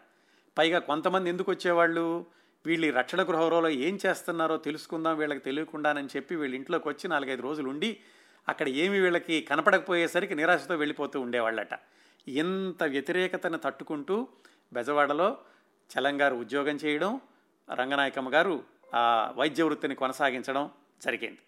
పైగా 0.59 0.79
కొంతమంది 0.79 1.31
ఎందుకు 1.31 1.51
వచ్చేవాళ్ళు? 1.51 2.27
వీళ్ళు 2.67 2.93
రక్షణ 2.93 3.23
గృహంలో 3.23 3.69
ఏం 3.69 3.99
చేస్తున్నారో 4.07 4.57
తెలుసుకుందాం 4.57 5.19
వీళ్ళకి 5.19 5.41
తెలియకుండానని 5.41 6.09
చెప్పి 6.17 6.37
వీళ్ళ 6.37 6.55
ఇంట్లోకి 6.55 6.89
వచ్చి 6.89 7.09
నాలుగైదు 7.09 7.43
రోజులు 7.43 7.69
ఉండి 7.69 8.01
అక్కడ 8.49 8.69
ఏమి 8.69 9.01
వీళ్ళకి 9.01 9.43
కనపడకపోయేసరికి 9.43 10.35
నిరాశతో 10.35 10.77
వెళ్ళిపోతూ 10.77 11.21
ఉండేవాళ్ళట. 11.21 11.75
ఇంత 12.29 12.83
వ్యతిరేకతను 12.83 13.59
తట్టుకుంటూ 13.59 14.29
బెజవాడలో 14.73 15.39
చలంగారు 15.91 16.35
ఉద్యోగం 16.35 16.77
చేయడం 16.77 17.21
రంగనాయకమ్మ 17.75 18.35
గారు 18.35 18.63
ఆ 18.95 19.33
వైద్య 19.37 19.63
వృత్తిని 19.63 19.95
కొనసాగించడం 19.95 20.71
జరిగింది. 21.03 21.39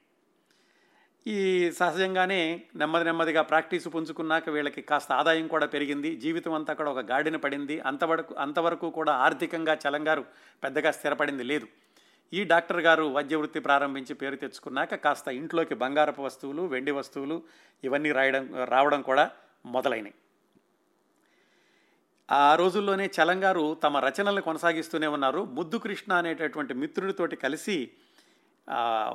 ఈ 1.26 1.70
సహజంగానే 1.78 2.38
నెమ్మది 2.76 3.04
నెమ్మదిగా 3.04 3.42
ప్రాక్టీస్ 3.42 3.88
పుంజుకున్నాక 3.88 4.48
వీళ్ళకి 4.48 4.82
కాస్త 4.82 5.12
ఆదాయం 5.12 5.46
కూడా 5.48 5.66
పెరిగింది. 5.66 6.16
జీవితం 6.16 6.52
అంతా 6.52 6.72
కూడా 6.74 6.90
ఒక 6.90 7.02
గాడిన 7.10 7.36
పడింది. 7.36 7.80
అంతవరకు 7.80 8.34
అంతవరకు 8.34 8.90
కూడా 8.90 9.12
ఆర్థికంగా 9.12 9.78
చలంగారు 9.84 10.24
పెద్దగా 10.64 10.90
స్థిరపడింది 10.90 11.44
లేదు. 11.44 11.66
ఈ 12.32 12.44
డాక్టర్ 12.44 12.80
గారు 12.80 13.04
వైద్య 13.06 13.36
వృత్తి 13.36 13.60
ప్రారంభించి 13.60 14.14
పేరు 14.14 14.36
తెచ్చుకున్నాక 14.36 14.94
కాస్త 14.94 15.28
ఇంట్లోకి 15.28 15.74
బంగారపు 15.74 16.22
వస్తువులు 16.22 16.62
వెండి 16.62 16.90
వస్తువులు 16.90 17.42
ఇవన్నీ 17.84 18.12
రాయడం 18.12 18.44
రావడం 18.64 19.02
కూడా 19.02 19.30
మొదలైనవి 19.66 20.14
ఆ 22.30 22.54
రోజుల్లోనే 22.54 23.10
చలంగారు 23.20 23.76
తమ 23.82 23.98
రచనలను 23.98 24.42
కొనసాగిస్తూనే 24.42 25.06
ఉన్నారు. 25.06 25.40
ముద్దు 25.44 25.78
కృష్ణ 25.78 26.12
అనేటటువంటి 26.12 26.74
మిత్రుడితోటి 26.74 27.36
కలిసి 27.36 27.90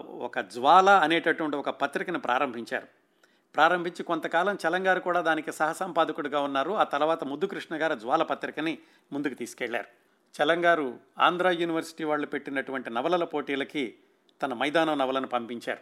ఒక 0.08 0.39
జ్వాల 0.39 0.89
అనేటటువంటి 0.89 1.58
ఒక 1.58 1.70
పత్రికను 1.70 2.20
ప్రారంభించారు. 2.20 2.88
ప్రారంభించి 3.56 4.04
కొంతకాలం 4.04 4.58
చలంగారు 4.68 5.00
కూడా 5.00 5.22
దానికి 5.22 5.51
సహసంపాదకుడిగా 5.51 6.42
ఉన్నారు. 6.42 6.72
ఆ 6.72 6.84
తర్వాత 6.84 7.24
ముద్దుకృష్ణ 7.24 7.82
గారు 7.82 7.96
జ్వాల 7.96 8.24
పత్రికని 8.24 8.77
ముందుకు 9.12 9.34
తీసుకెళ్ళారు. 9.34 9.88
చలంగారు 10.36 11.00
ఆంధ్ర 11.20 11.50
యూనివర్సిటీ 11.50 12.04
వాళ్ళు 12.04 12.27
పెట్టినటువంటి 12.27 12.89
నవలల 12.89 13.24
పోటీలకి 13.24 13.96
తన 14.42 14.54
మైదానం 14.54 14.98
నవలను 14.98 15.27
పంపించారు. 15.27 15.80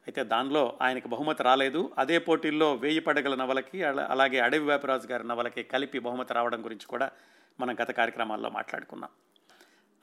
అయితే 0.00 0.24
దానిలో 0.24 0.78
ఆయనకు 0.82 1.08
బహుమతి 1.08 1.42
రాలేదు. 1.42 1.92
అదే 1.98 2.18
పోటీల్లో 2.18 2.74
వేయి 2.74 3.00
పడగల 3.00 3.34
నవలకి 3.34 3.84
అలాగే 3.84 4.38
అడవి 4.38 4.64
వ్యాపరాజు 4.64 5.08
గారి 5.08 5.28
నవలకి 5.28 5.62
కలిపి 5.62 5.98
బహుమతి 5.98 6.34
రావడం 6.34 6.64
గురించి 6.64 6.86
కూడా 6.86 7.10
మనం 7.60 7.74
గత 7.74 7.90
కార్యక్రమాల్లో 7.90 8.50
మాట్లాడుకున్నాం. 8.50 9.10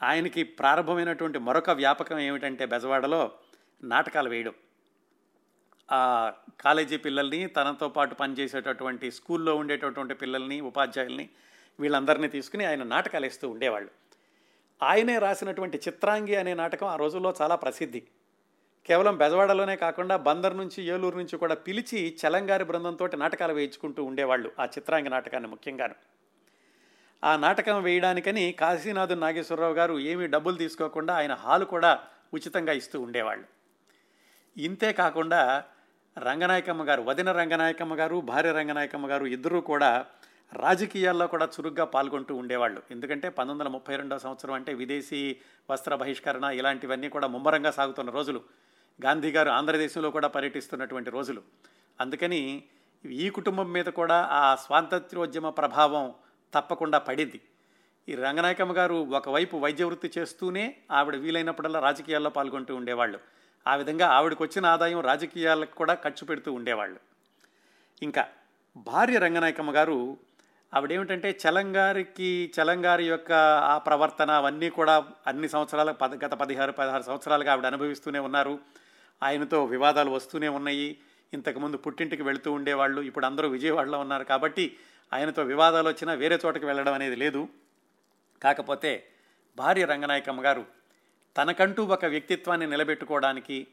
ఆయనకి 0.04 0.44
ప్రారంభమైనటువంటి 0.44 1.40
మరొక 1.40 1.70
వ్యాపకం 1.70 2.20
ఏమిటంటే 2.20 2.66
బెజవాడలో 2.66 3.32
నాటకాలు 3.84 4.30
వేయడం. 4.30 4.54
ఆ 5.92 6.34
కాలేజీ 6.62 6.98
పిల్లల్ని 6.98 7.48
తనతో 7.48 7.90
పాటు 7.90 8.16
పనిచేసేటటువంటి 8.16 9.12
స్కూల్లో 9.12 9.56
ఉండేటటువంటి 9.56 10.14
పిల్లల్ని 10.14 10.62
ఉపాధ్యాయుల్ని 10.62 11.30
వీళ్ళందరినీ 11.80 12.28
తీసుకుని 12.28 12.66
ఆయన 12.66 12.84
నాటకాలు 12.84 13.26
వేస్తూ 13.26 13.50
ఉండేవాళ్ళు. 13.50 13.92
ఆయనే 14.84 15.20
రాసినటువంటి 15.20 15.78
చిత్రాంగి 15.78 16.36
అనే 16.36 16.54
నాటకం 16.54 16.88
ఆ 16.88 16.96
రోజుల్లో 16.96 17.34
చాలా 17.42 17.56
ప్రసిద్ధి. 17.56 18.08
కేవలం 18.86 19.18
బెజవాడలోనే 19.18 19.76
కాకుండా 19.76 20.18
బందర్ 20.18 20.58
నుంచి 20.58 20.84
ఏలూరు 20.84 21.18
నుంచి 21.18 21.38
కూడా 21.38 21.56
పిలిచి 21.56 22.18
చలంగారి 22.24 22.64
బృందంతో 22.64 23.10
నాటకాలు 23.18 23.54
వేయించుకుంటూ 23.54 24.04
ఉండేవాళ్ళు 24.04 24.52
ఆ 24.60 24.66
చిత్రాంగి 24.66 25.10
నాటకాన్ని 25.10 25.50
ముఖ్యంగాను. 25.50 25.96
ఆ 27.24 27.38
నాటకం 27.38 27.84
వేయడానికని 27.84 28.52
కాశీనాథు 28.52 29.14
నాగేశ్వరరావు 29.14 29.74
గారు 29.74 30.00
ఏమీ 30.00 30.28
డబ్బులు 30.28 30.56
తీసుకోకుండా 30.56 31.14
ఆయన 31.16 31.34
హాలు 31.34 31.66
కూడా 31.66 32.00
ఉచితంగా 32.34 32.74
ఇస్తూ 32.74 33.02
ఉండేవాళ్ళు. 33.02 33.46
ఇంతే 34.58 34.94
కాకుండా 34.94 35.64
రంగనాయకమ్మ 36.18 36.84
గారు 36.90 37.02
వదిన 37.02 37.32
రంగనాయకమ్మ 37.32 37.96
గారు 37.96 38.22
భార్య 38.22 38.52
రంగనాయకమ్మ 38.52 39.10
గారు 39.10 39.26
ఇద్దరూ 39.26 39.62
కూడా 39.62 40.06
రాజకీయాల్లో 40.54 41.28
కూడా 41.28 41.46
చురుగ్గా 41.46 41.86
పాల్గొంటూ 41.86 42.36
ఉండేవాళ్ళు. 42.36 42.82
ఎందుకంటే 42.92 43.30
పంతొమ్మిది 43.30 43.64
వందల 43.64 43.74
ముప్పై 43.74 43.96
రెండవ 43.96 44.18
సంవత్సరం 44.18 44.54
అంటే 44.54 44.74
విదేశీ 44.74 45.38
వస్త్ర 45.70 45.96
బహిష్కరణ 45.96 46.44
ఇలాంటివన్నీ 46.44 47.10
కూడా 47.10 47.28
ముమ్మరంగా 47.28 47.72
సాగుతున్న 47.72 48.12
రోజులు. 48.12 48.44
గాంధీ 49.04 49.32
గారు 49.32 49.50
ఆంధ్రదేశంలో 49.50 50.12
కూడా 50.12 50.28
పర్యటిస్తున్నటువంటి 50.28 51.10
రోజులు. 51.10 51.42
అందుకని 52.02 52.64
ఈ 53.06 53.30
కుటుంబం 53.30 53.72
మీద 53.72 53.86
కూడా 53.86 54.28
ఆ 54.32 54.56
స్వాతంత్ర్యోద్యమ 54.56 55.50
ప్రభావం 55.50 56.14
తప్పకుండా 56.54 56.98
పడింది. 56.98 57.42
ఈ 58.10 58.16
రంగనాయకమ్మ 58.16 58.78
గారు 58.78 58.96
ఒకవైపు 58.96 59.58
వైద్య 59.58 59.84
వృత్తి 59.84 60.12
చేస్తూనే 60.18 60.76
ఆవిడ 60.92 61.16
వీలైనప్పుడల్లా 61.16 61.80
రాజకీయాల్లో 61.80 62.30
పాల్గొంటూ 62.30 62.76
ఉండేవాళ్ళు. 62.76 63.20
ఆ 63.68 63.76
విధంగా 63.76 64.08
ఆవిడకు 64.08 64.44
వచ్చిన 64.44 64.66
ఆదాయం 64.66 65.00
రాజకీయాలకు 65.00 65.76
కూడా 65.76 65.94
ఖర్చు 65.94 66.26
పెడుతూ 66.26 66.54
ఉండేవాళ్ళు. 66.54 67.00
ఇంకా 68.04 68.28
భార్య 68.78 69.18
రంగనాయకమ్మ 69.18 69.76
గారు 69.76 70.18
ఆవిడేమిటంటే 70.76 71.38
చలంగారికి 71.50 72.52
చలంగారి 72.62 73.08
యొక్క 73.08 73.32
ఆ 73.64 73.78
ప్రవర్తన 73.78 74.32
అవన్నీ 74.32 74.70
కూడా 74.70 75.06
అన్ని 75.28 75.50
సంవత్సరాల 75.50 75.92
పద 75.92 76.26
గత 76.26 76.32
పదిహారు 76.32 76.72
పదహారు 76.72 77.04
సంవత్సరాలుగా 77.04 77.52
ఆవిడ 77.52 77.66
అనుభవిస్తూనే 77.66 78.20
ఉన్నారు. 78.20 78.60
ఆయనతో 79.24 79.66
వివాదాలు 79.66 80.12
వస్తూనే 80.12 80.48
ఉన్నాయి. 80.48 80.98
ఇంతకుముందు 81.34 81.78
పుట్టింటికి 81.78 82.24
వెళుతూ 82.24 82.52
ఉండేవాళ్ళు. 82.52 83.02
ఇప్పుడు 83.02 83.26
అందరూ 83.26 83.50
విజయవాడలో 83.50 84.00
ఉన్నారు 84.00 84.24
కాబట్టి 84.24 84.78
ఆయనతో 85.14 85.44
వివాదాలు 85.44 85.88
వచ్చినా 85.88 86.14
వేరే 86.14 86.40
చోటకి 86.46 86.66
వెళ్ళడం 86.66 86.94
అనేది 86.94 87.16
లేదు. 87.16 87.48
కాకపోతే 88.44 89.08
భార్య 89.58 89.86
రంగనాయకమ్మ 89.86 90.46
గారు 90.46 90.66
తనకంటూ 91.38 91.86
ఒక 91.86 92.06
వ్యక్తిత్వాన్ని 92.06 92.68
నిలబెట్టుకోవడానికి 92.68 93.68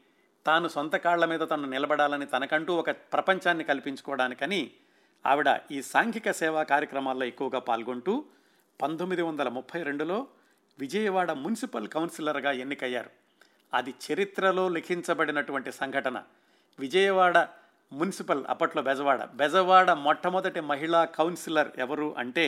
తాను 0.45 0.67
సొంత 0.67 0.95
కాళ్ళ 0.95 1.25
మీద 1.25 1.39
తను 1.39 1.67
నిలబడాలని 1.67 2.25
తనకంటూ 2.25 2.75
ఒక 2.75 2.91
ప్రపంచాన్ని 2.91 3.63
కల్పించుకోవడానికని 3.63 4.71
ఆవిడ 5.25 5.45
ఈ 5.71 5.81
సాంఘిక 5.81 6.31
సేవా 6.31 6.63
కార్యక్రమాల్లో 6.63 7.25
ఎక్కువగా 7.25 7.59
పాల్గొంటూ 7.59 8.25
పంతొమ్మిది 8.81 9.21
వందల 9.21 9.49
ముప్పై 9.49 9.83
రెండులో 9.83 10.27
విజయవాడ 10.79 11.31
మున్సిపల్ 11.31 11.87
కౌన్సిలర్గా 11.87 12.51
ఎన్నికయ్యారు. 12.51 13.09
అది 13.73 13.93
చరిత్రలో 14.11 14.69
లిఖించబడినటువంటి 14.69 15.71
సంఘటన. 15.71 16.23
విజయవాడ 16.79 17.37
మున్సిపల్ 17.95 18.45
అప్పట్లో 18.49 18.81
బెజవాడ. 18.81 19.23
బెజవాడ 19.23 19.91
మొట్టమొదటి 19.91 20.61
మహిళా 20.71 21.05
కౌన్సిలర్ 21.05 21.69
ఎవరు 21.77 22.07
అంటే 22.17 22.45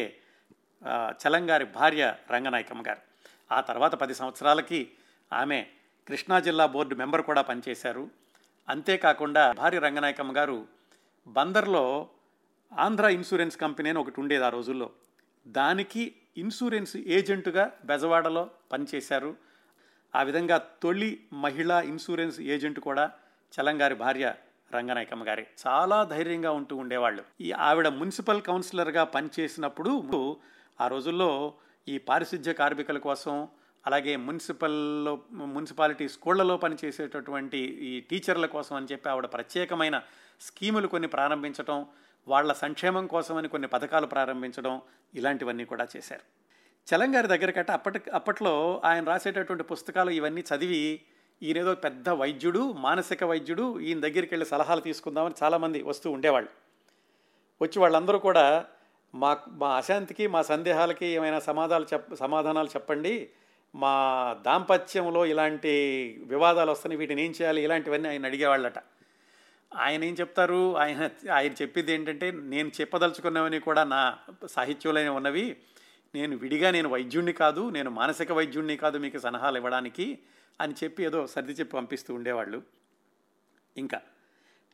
చలంగారి 1.22 1.66
భార్య 1.66 2.16
రంగనాయకమ్మ 2.32 2.84
గారు. 2.88 3.02
ఆ 3.52 3.62
తర్వాత 3.62 3.96
పది 3.96 4.14
సంవత్సరాలకి 4.16 4.80
ఆమె 5.34 5.60
కృష్ణా 6.08 6.40
జిల్లా 6.40 6.66
బోర్డు 6.66 6.96
మెంబర్ 6.96 7.22
కూడా 7.22 7.42
పనిచేశారు. 7.42 8.10
అంతేకాకుండా 8.70 9.52
భార్య 9.52 9.80
రంగనాయకమ్మ 9.80 10.38
గారు 10.38 10.68
బందర్లో 11.28 12.10
ఆంధ్ర 12.78 13.06
ఇన్సూరెన్స్ 13.06 13.58
కంపెనీ 13.58 13.90
అని 13.90 14.00
ఒకటి 14.00 14.20
ఉండేది 14.20 14.46
ఆ 14.46 14.50
రోజుల్లో. 14.50 14.90
దానికి 15.48 16.16
ఇన్సూరెన్స్ 16.38 16.98
ఏజెంటుగా 16.98 17.72
బెజవాడలో 17.86 18.50
పనిచేశారు. 18.72 19.36
ఆ 20.16 20.22
విధంగా 20.24 20.58
తొలి 20.84 21.12
మహిళా 21.34 21.82
ఇన్సూరెన్స్ 21.82 22.40
ఏజెంట్ 22.40 22.80
కూడా 22.80 23.12
చలంగారి 23.54 23.96
భార్య 23.96 24.34
రంగనాయకమ్మ 24.74 25.28
గారి. 25.28 25.48
చాలా 25.68 26.04
ధైర్యంగా 26.04 26.52
ఉంటూ 26.52 26.76
ఉండేవాళ్ళు. 26.76 27.24
ఈ 27.42 27.52
ఆవిడ 27.52 27.88
మున్సిపల్ 27.88 28.42
కౌన్సిలర్గా 28.42 29.04
పనిచేసినప్పుడు 29.04 30.38
ఆ 30.82 30.88
రోజుల్లో 30.88 31.54
ఈ 31.88 31.98
పారిశుధ్య 31.98 32.54
కార్మికుల 32.54 32.98
కోసం 32.98 33.48
అలాగే 33.88 34.16
మున్సిపల్లో 34.16 35.22
మున్సిపాలిటీ 35.32 36.10
స్కూళ్ళలో 36.10 36.58
పనిచేసేటటువంటి 36.58 37.58
ఈ 37.58 38.02
టీచర్ల 38.02 38.46
కోసం 38.46 38.76
అని 38.76 38.88
చెప్పి 38.92 39.10
ఆవిడ 39.10 39.26
ప్రత్యేకమైన 39.26 40.02
స్కీములు 40.42 40.88
కొన్ని 40.88 41.08
ప్రారంభించడం 41.08 41.86
వాళ్ళ 42.28 42.54
సంక్షేమం 42.54 43.08
కోసమని 43.08 43.48
కొన్ని 43.48 43.68
పథకాలు 43.68 44.06
ప్రారంభించడం 44.06 44.82
ఇలాంటివన్నీ 45.16 45.66
కూడా 45.66 45.88
చేశారు. 45.98 46.22
చలంగారి 46.96 47.52
కట్ట 47.52 47.72
అప్పటి 47.72 48.12
అప్పట్లో 48.12 48.82
ఆయన 48.86 49.04
రాసేటటువంటి 49.04 49.64
పుస్తకాలు 49.64 50.10
ఇవన్నీ 50.10 50.44
చదివి 50.56 51.02
ఈయనేదో 51.44 51.76
పెద్ద 51.76 52.10
వైద్యుడు 52.10 52.72
మానసిక 52.72 53.24
వైద్యుడు 53.24 53.80
ఈయన 53.80 54.00
దగ్గరికి 54.00 54.34
వెళ్ళి 54.34 54.46
సలహాలు 54.46 54.82
తీసుకుందామని 54.82 55.34
చాలామంది 55.44 55.84
వస్తూ 55.84 56.12
ఉండేవాళ్ళు. 56.12 56.50
వచ్చి 57.62 57.80
వాళ్ళందరూ 57.80 58.20
కూడా 58.20 58.66
మా 59.16 59.38
మా 59.48 59.78
అశాంతికి 59.78 60.28
మా 60.28 60.42
సందేహాలకి 60.42 61.06
ఏమైనా 61.06 61.40
సమాధానాలు 61.40 61.86
చెప్ 61.94 62.16
సమాధానాలు 62.16 62.68
చెప్పండి. 62.68 63.30
మా 63.76 64.38
దాంపత్యంలో 64.46 65.26
ఇలాంటి 65.26 65.74
వివాదాలు 66.26 66.72
వస్తున్నాయి 66.72 67.00
వీటిని 67.00 67.26
ఏం 67.26 67.32
చేయాలి? 67.32 67.64
ఇలాంటివన్నీ 67.64 68.10
ఆయన 68.10 68.26
అడిగేవాళ్ళట. 68.26 68.80
ఆయన 69.76 70.04
ఏం 70.04 70.14
చెప్తారు? 70.14 70.78
ఆయన 70.78 71.10
ఆయన 71.32 71.52
చెప్పింది 71.52 71.94
ఏంటంటే 71.94 72.32
నేను 72.32 72.68
చెప్పదలుచుకున్నవని 72.68 73.60
కూడా 73.60 73.84
నా 73.84 74.18
సాహిత్యంలోనే 74.46 75.10
ఉన్నవి. 75.10 75.58
నేను 76.18 76.38
విడిగా 76.38 76.72
నేను 76.72 76.90
వైద్యుణ్ణి 76.90 77.34
కాదు 77.34 77.70
నేను 77.70 77.90
మానసిక 77.90 78.32
వైద్యుణ్ణి 78.32 78.78
కాదు 78.78 78.98
మీకు 78.98 79.18
సలహాలు 79.18 79.58
ఇవ్వడానికి 79.58 80.20
అని 80.62 80.74
చెప్పి 80.84 81.04
ఏదో 81.04 81.28
సర్ది 81.28 81.52
చెప్పి 81.52 81.74
పంపిస్తూ 81.74 82.14
ఉండేవాళ్ళు. 82.14 82.64
ఇంకా 83.78 84.02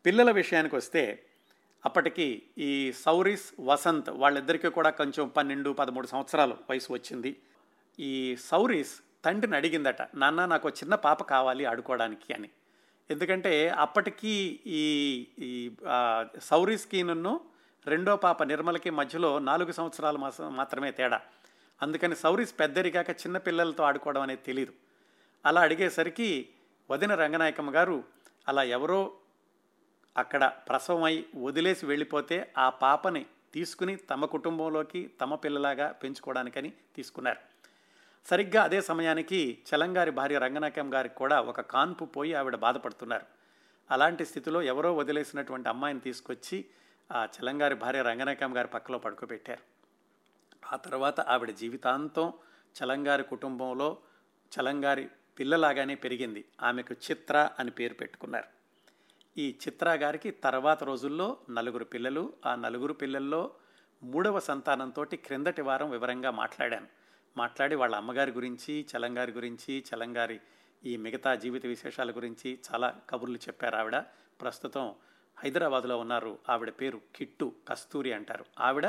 పిల్లల 0.05 0.31
విషయానికి 0.31 0.75
వస్తే 0.75 1.23
అప్పటికి 1.85 2.43
ఈ 2.57 2.91
సౌరిస్ 2.91 3.53
వసంత్ 3.59 4.09
వాళ్ళిద్దరికీ 4.09 4.69
కూడా 4.69 4.89
కొంచెం 4.89 5.27
పన్నెండు 5.27 5.69
పదమూడు 5.69 6.07
సంవత్సరాలు 6.07 6.57
వయసు 6.69 6.93
వచ్చింది. 6.93 7.35
ఈ 7.99 8.37
సౌరిస్ 8.39 9.01
తండ్రిని 9.25 9.57
అడిగిందట 9.57 10.01
నాన్న 10.15 10.45
నాకు 10.45 10.69
చిన్న 10.69 10.95
పాప 10.95 11.23
కావాలి 11.23 11.65
ఆడుకోవడానికి 11.65 12.33
అని. 12.33 12.49
ఎందుకంటే 13.09 13.69
అప్పటికీ 13.69 14.59
ఈ 14.65 14.83
ఈ 15.39 15.71
సౌరిస్కి 16.39 17.03
నన్ను 17.03 17.52
రెండో 17.87 18.15
పాప 18.15 18.43
నిర్మలకి 18.43 18.89
మధ్యలో 18.89 19.39
నాలుగు 19.39 19.71
సంవత్సరాలు 19.71 20.17
మాత్రమే 20.49 20.91
తేడా. 20.91 21.21
అందుకని 21.81 22.15
సౌరీస్ 22.15 22.59
పెద్దరిగాక 22.59 23.09
చిన్న 23.09 23.37
పిల్లలతో 23.37 23.83
ఆడుకోవడం 23.83 24.21
అనేది 24.21 24.41
తెలియదు 24.41 24.73
అలా 25.45 25.61
అడిగేసరికి 25.61 26.49
వదిన 26.91 27.15
రంగనాయకమ్మ 27.15 27.75
గారు 27.75 28.03
అలా 28.47 28.63
ఎవరో 28.63 29.13
అక్కడ 30.17 30.51
ప్రసవమై 30.69 31.25
వదిలేసి 31.35 31.85
వెళ్ళిపోతే 31.85 32.53
ఆ 32.57 32.69
పాపని 32.69 33.25
తీసుకుని 33.53 33.95
తమ 33.95 34.25
కుటుంబంలోకి 34.25 35.11
తమ 35.21 35.35
పిల్లలాగా 35.35 35.91
పెంచుకోవడానికని 35.91 36.73
తీసుకున్నారు. 36.95 37.37
సరిగ్గా 38.25 38.63
అదే 38.63 38.81
సమయానికి 38.81 39.57
చలంగారి 39.69 40.11
భార్య 40.11 40.37
రంగనాయకం 40.37 40.93
గారికి 40.93 41.15
కూడా 41.15 41.41
ఒక 41.41 41.61
కాన్పు 41.61 42.05
పోయి 42.05 42.33
ఆవిడ 42.33 42.55
బాధపడుతున్నారు. 42.55 43.25
అలాంటి 43.91 44.25
స్థితిలో 44.25 44.61
ఎవరో 44.61 44.95
వదిలేసినటువంటి 44.95 45.69
అమ్మాయిని 45.69 45.99
తీసుకొచ్చి 45.99 46.65
ఆ 47.11 47.23
చెలంగారి 47.25 47.75
భార్య 47.75 48.01
రంగనాయకమ్మ 48.01 48.57
గారి 48.57 48.67
పక్కలో 48.67 48.99
పడుకోబెట్టారు. 48.99 49.61
ఆ 50.73 50.77
తర్వాత 50.77 51.19
ఆవిడ 51.19 51.51
జీవితాంతం 51.51 52.33
చలంగారి 52.83 53.23
కుటుంబంలో 53.23 53.97
చలంగారి 54.51 55.09
పిల్లలాగానే 55.39 55.95
పెరిగింది. 55.95 56.45
ఆమెకు 56.61 56.93
చిత్ర 56.93 57.49
అని 57.59 57.71
పేరు 57.71 57.93
పెట్టుకున్నారు. 57.93 58.47
ఈ 59.37 59.57
చిత్ర 59.67 59.89
గారికి 59.89 60.31
తర్వాత 60.31 60.83
రోజుల్లో 60.83 61.37
నలుగురు 61.49 61.85
పిల్లలు 61.85 62.33
ఆ 62.45 62.55
నలుగురు 62.55 62.93
పిల్లల్లో 62.93 63.51
మూడవ 64.03 64.39
సంతానంతో 64.39 65.03
క్రిందటి 65.03 65.61
వారం 65.61 65.89
వివరంగా 65.89 66.31
మాట్లాడాను. 66.31 66.87
మాట్లాడి 67.37 67.75
వాళ్ళ 67.75 67.95
అమ్మగారి 67.95 68.31
గురించి 68.31 68.85
చలంగారి 68.97 69.31
గురించి 69.31 69.85
చలంగారి 69.95 70.41
ఈ 70.85 70.97
మిగతా 70.97 71.35
జీవిత 71.35 71.65
విశేషాల 71.65 72.11
గురించి 72.11 72.59
చాలా 72.73 73.01
కబుర్లు 73.09 73.37
చెప్పారు 73.37 73.75
ఆవిడ. 73.75 73.97
ప్రస్తుతం 74.41 74.95
హైదరాబాద్లో 75.43 75.97
ఉన్నారు. 75.97 76.39
ఆవిడ 76.49 76.69
పేరు 76.69 77.01
కిట్టు 77.15 77.51
కస్తూరి 77.67 78.13
అంటారు. 78.13 78.45
ఆవిడ 78.59 78.87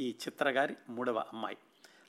ఈ 0.00 0.10
చిత్ర 0.10 0.50
గారి 0.50 0.74
మూడవ 0.88 1.18
అమ్మాయి. 1.18 1.56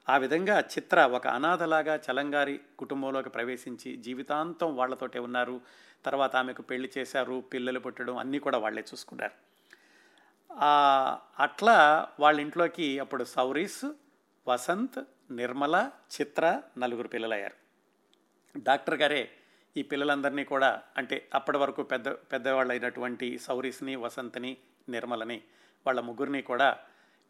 ఆ 0.09 0.17
విధంగా 0.17 0.59
చిత్ర 0.59 1.05
ఒక 1.05 1.27
అనాథలాగా 1.27 1.95
చలంగారి 1.95 2.59
కుటుంబంలోకి 2.79 3.29
ప్రవేశించి 3.29 3.97
జీవితాంతం 3.97 4.75
వాళ్ళతోటే 4.75 5.19
ఉన్నారు. 5.19 5.61
తర్వాత 6.05 6.35
ఆమెకు 6.35 6.61
పెళ్ళి 6.61 6.91
చేశారు 6.97 7.43
పిల్లలు 7.53 7.79
పుట్టడం 7.79 8.17
అన్నీ 8.17 8.39
కూడా 8.39 8.57
వాళ్ళే 8.57 8.81
చూసుకున్నారు. 8.81 9.51
అట్లా 11.39 12.07
వాళ్ళ 12.19 12.39
ఇంట్లోకి 12.39 12.99
అప్పుడు 12.99 13.23
సౌరీస్ 13.23 13.85
వసంత్ 14.47 14.99
నిర్మల 15.31 15.91
చిత్ర 16.21 16.61
నలుగురు 16.77 17.07
పిల్లలయ్యారు. 17.07 17.57
డాక్టర్ 18.59 18.95
గారే 18.95 19.29
ఈ 19.77 19.81
పిల్లలందరినీ 19.81 20.43
కూడా 20.43 20.81
అంటే 20.97 21.27
అప్పటి 21.33 21.57
వరకు 21.57 21.83
పెద్ద 21.83 22.09
పెద్దవాళ్ళు 22.09 22.73
అయినటువంటి 22.73 23.39
సౌరీస్ని 23.39 23.95
వసంతని 23.95 24.57
నిర్మలని 24.89 25.41
వాళ్ళ 25.87 25.99
ముగ్గురిని 25.99 26.41
కూడా 26.41 26.77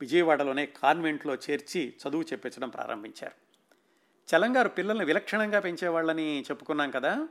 విజయవాడలోనే 0.02 0.66
కాన్వెంట్లో 0.66 1.36
చేర్చి 1.36 1.94
చదువు 2.08 2.22
చెప్పించడం 2.22 2.70
ప్రారంభించారు. 2.70 3.52
చలంగారు 4.36 4.70
పిల్లల్ని 4.70 5.06
విలక్షణంగా 5.06 5.60
పెంచేవాళ్ళని 5.60 6.42
చెప్పుకున్నాం 6.42 6.92
కదా. 6.92 7.28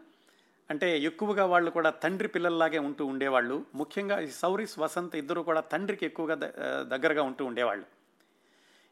అంటే 0.70 0.98
ఎక్కువగా 0.98 1.44
వాళ్ళు 1.44 1.70
కూడా 1.70 1.90
తండ్రి 1.90 2.28
పిల్లల్లాగే 2.28 2.78
ఉంటూ 2.78 3.06
ఉండేవాళ్ళు. 3.06 3.64
ముఖ్యంగా 3.74 4.20
ఈ 4.20 4.26
సౌరీస్ 4.26 4.78
వసంత్ 4.78 5.16
ఇద్దరు 5.16 5.40
కూడా 5.40 5.60
తండ్రికి 5.60 6.06
ఎక్కువగా 6.06 6.34
దగ్గరగా 6.82 7.22
ఉంటూ 7.22 7.44
ఉండేవాళ్ళు. 7.44 7.86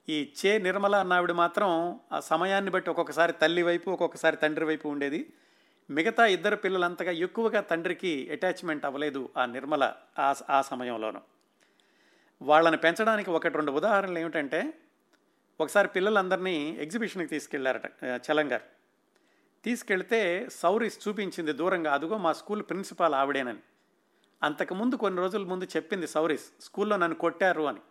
ఈ 0.08 0.32
చే 0.46 0.58
నిర్మల 0.58 0.96
అన్నావిడ 0.96 1.32
మాత్రం 1.32 2.00
ఆ 2.12 2.20
సమయాన్ని 2.20 2.70
బట్టి 2.70 2.90
ఒక్కొక్కసారి 2.90 3.32
తల్లి 3.32 3.62
వైపు 3.62 3.90
ఒక్కొక్కసారి 3.90 4.36
తండ్రి 4.36 4.64
వైపు 4.64 4.88
ఉండేది. 4.88 5.32
మిగతా 5.90 6.26
ఇద్దరు 6.26 6.56
పిల్లలంతగా 6.56 7.12
ఎక్కువగా 7.26 7.60
తండ్రికి 7.60 8.28
అటాచ్మెంట్ 8.32 8.84
అవ్వలేదు 8.84 9.28
ఆ 9.36 9.46
నిర్మల 9.46 9.84
ఆ 10.18 10.34
ఆ 10.50 10.62
సమయంలోనూ. 10.62 11.20
వాళ్ళని 12.40 12.76
పెంచడానికి 12.76 13.30
ఒకటి 13.30 13.56
రెండు 13.56 13.72
ఉదాహరణలు 13.72 14.18
ఏమిటంటే 14.18 14.60
ఒకసారి 15.60 15.88
పిల్లలందరినీ 15.88 16.56
ఎగ్జిబిషన్కి 16.80 17.28
తీసుకెళ్ళారట 17.28 17.86
చలంగారు 18.26 18.66
తీసుకెళ్తే 19.64 20.48
సౌరీస్ 20.50 21.08
చూపించింది 21.08 21.52
దూరంగా 21.52 21.94
అదిగో 21.94 22.16
మా 22.18 22.32
స్కూల్ 22.32 22.62
ప్రిన్సిపాల్ 22.62 23.14
ఆవిడేనని. 23.14 23.62
అంతకుముందు 24.42 24.96
కొన్ని 24.96 25.18
రోజుల 25.20 25.44
ముందు 25.44 25.64
చెప్పింది 25.64 26.06
సౌరీస్ 26.06 26.46
స్కూల్లో 26.60 26.96
నన్ను 26.96 27.16
కొట్టారు 27.16 27.62
అని. 27.62 27.82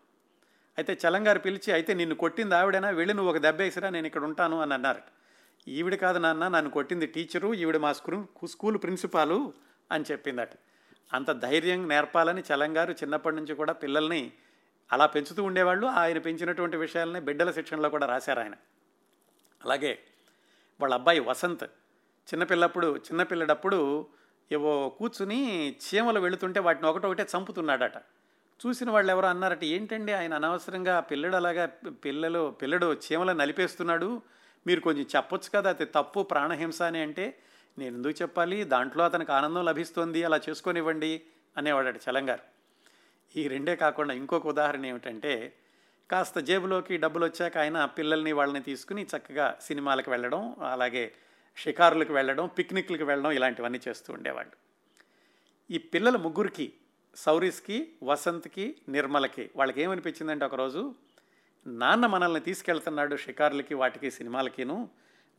అయితే 0.78 0.98
చలంగారు 1.04 1.40
పిలిచి 1.40 1.74
అయితే 1.74 1.94
నిన్ను 1.94 2.16
కొట్టింది 2.16 2.56
ఆవిడైనా? 2.56 2.90
వెళ్ళి 2.90 3.14
నువ్వు 3.14 3.32
ఒక 3.32 3.38
దెబ్బ 3.38 3.60
వేసిరా 3.60 3.90
నేను 3.90 4.08
ఇక్కడ 4.08 4.24
ఉంటాను 4.24 4.62
అని 4.62 4.74
అన్నారట. 4.74 5.08
ఈవిడ 5.68 5.96
కాదు 5.96 6.20
నాన్న 6.20 6.48
నన్ను 6.48 6.72
కొట్టింది 6.72 7.08
టీచరు 7.08 7.54
ఈవిడ 7.54 7.78
మా 7.78 7.94
స్కూల్ 7.94 8.48
స్కూల్ 8.48 8.78
ప్రిన్సిపాలు 8.78 9.54
అని 9.92 10.04
చెప్పిందట. 10.12 10.50
అంత 11.14 11.32
ధైర్యం 11.32 11.88
నేర్పాలని 11.88 12.44
చలంగారు 12.54 12.92
చిన్నప్పటి 12.92 13.36
నుంచి 13.36 13.54
కూడా 13.54 13.74
పిల్లల్ని 13.74 14.32
అలా 14.92 15.06
పెంచుతూ 15.06 15.44
ఉండేవాళ్ళు. 15.44 15.88
ఆయన 15.88 16.18
పెంచినటువంటి 16.18 16.78
విషయాలని 16.78 17.22
బిడ్డల 17.22 17.52
శిక్షణలో 17.52 17.90
కూడా 17.90 18.08
రాశారు 18.08 18.40
ఆయన. 18.40 18.54
అలాగే 19.66 20.00
వాళ్ళ 20.82 20.94
అబ్బాయి 20.94 21.20
వసంత్ 21.20 21.64
చిన్నపిల్లప్పుడు 22.34 22.96
చిన్నపిల్లడప్పుడు 22.98 24.08
ఏవో 24.52 24.90
కూర్చుని 24.90 25.72
చీమలు 25.72 26.20
వెళుతుంటే 26.20 26.60
వాటిని 26.60 26.88
ఒకటొకటే 26.88 27.28
చంపుతున్నాడట. 27.38 27.98
చూసిన 28.68 28.92
వాళ్ళు 28.92 29.12
ఎవరో 29.12 29.28
అన్నారట 29.28 29.64
ఏంటండి 29.64 30.12
ఆయన 30.12 30.34
అనవసరంగా 30.34 31.00
పిల్లడు 31.00 31.36
అలాగా 31.36 31.66
పిల్లలు 32.06 32.56
పిల్లడు 32.62 32.98
చీమలను 33.06 33.38
నలిపేస్తున్నాడు 33.40 34.22
మీరు 34.68 34.82
కొంచెం 34.82 35.06
చెప్పొచ్చు 35.16 35.50
కదా 35.56 35.70
అది 35.70 35.86
తప్పు 35.86 36.20
ప్రాణహింస 36.32 36.82
అని 36.82 37.00
అంటే 37.02 37.26
నేను 37.78 37.96
ఎందుకు 37.96 38.16
చెప్పాలి? 38.22 38.58
దాంట్లో 38.64 39.02
అతనికి 39.04 39.32
ఆనందం 39.32 39.66
లభిస్తుంది 39.66 40.22
అలా 40.24 40.38
చేసుకొనివ్వండి 40.50 41.12
అనేవాడట 41.58 42.00
చలంగారు. 42.06 42.46
ఈ 43.36 43.44
రెండే 43.48 43.76
కాకుండా 43.76 44.14
ఇంకొక 44.14 44.48
ఉదాహరణ 44.48 44.86
ఏమిటంటే 44.86 45.34
కాస్త 46.10 46.40
జేబులోకి 46.40 46.98
డబ్బులు 46.98 47.26
వచ్చాక 47.26 47.58
ఆయన 47.58 47.86
పిల్లల్ని 47.98 48.32
వాళ్ళని 48.32 48.62
తీసుకుని 48.62 49.04
చక్కగా 49.04 49.48
సినిమాలకు 49.62 50.10
వెళ్ళడం 50.12 50.56
అలాగే 50.72 51.06
షికారులకు 51.58 52.14
వెళ్ళడం 52.14 52.46
పిక్నిక్లకు 52.58 53.04
వెళ్ళడం 53.04 53.32
ఇలాంటివన్నీ 53.32 53.80
చేస్తూ 53.88 54.10
ఉండేవాళ్ళు 54.14 54.56
ఈ 55.70 55.78
పిల్లల 55.94 56.18
ముగ్గురికి 56.18 56.68
సౌరీస్కి 57.16 57.78
వసంత్కి 58.04 58.66
నిర్మలకి 58.90 59.46
వాళ్ళకి 59.56 59.80
ఏమనిపించిందంటే 59.82 60.46
ఒకరోజు 60.46 60.82
నాన్న 61.68 62.06
మనల్ని 62.06 62.40
తీసుకెళ్తున్నాడు 62.40 63.16
షికారులకి 63.16 63.74
వాటికి 63.74 64.12
సినిమాలకిను. 64.12 64.90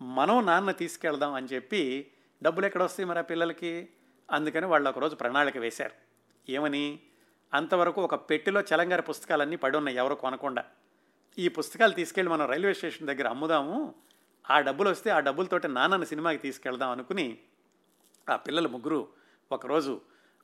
మనం 0.02 0.46
నాన్న 0.46 0.70
తీసుకెళ్దాం 0.70 1.34
అని 1.34 1.46
చెప్పి 1.46 2.10
డబ్బులు 2.42 2.66
ఎక్కడ 2.66 2.82
వస్తాయి 2.82 3.08
మరి 3.08 3.18
ఆ 3.18 3.22
పిల్లలకి? 3.22 3.88
అందుకని 4.30 4.66
వాళ్ళు 4.66 4.88
ఒకరోజు 4.88 5.14
ప్రణాళిక 5.14 5.56
వేశారు. 5.56 5.90
ఏమని? 6.50 7.00
అంతవరకు 7.54 8.02
ఒక 8.02 8.14
పెట్టెలో 8.14 8.60
చలంగారి 8.60 9.02
పుస్తకాలన్నీ 9.02 9.56
పడి 9.56 9.76
ఉన్నాయి 9.76 9.96
ఎవరు 9.96 10.14
కొనకుండా. 10.14 10.64
ఈ 11.38 11.48
పుస్తకాలు 11.48 11.92
తీసుకెళ్ళి 11.92 12.32
మనం 12.32 12.46
రైల్వే 12.46 12.74
స్టేషన్ 12.74 13.06
దగ్గర 13.06 13.28
అమ్ముదాము. 13.28 13.94
ఆ 14.50 14.60
డబ్బులు 14.60 14.90
వస్తే 14.90 15.10
ఆ 15.10 15.20
డబ్బులతోటి 15.20 15.68
నాన్నను 15.68 16.04
సినిమాకి 16.04 16.38
తీసుకెళ్దాం 16.38 16.90
అనుకుని 16.90 17.38
ఆ 18.30 18.36
పిల్లలు 18.36 18.68
ముగ్గురు 18.68 19.08
ఒకరోజు 19.52 20.00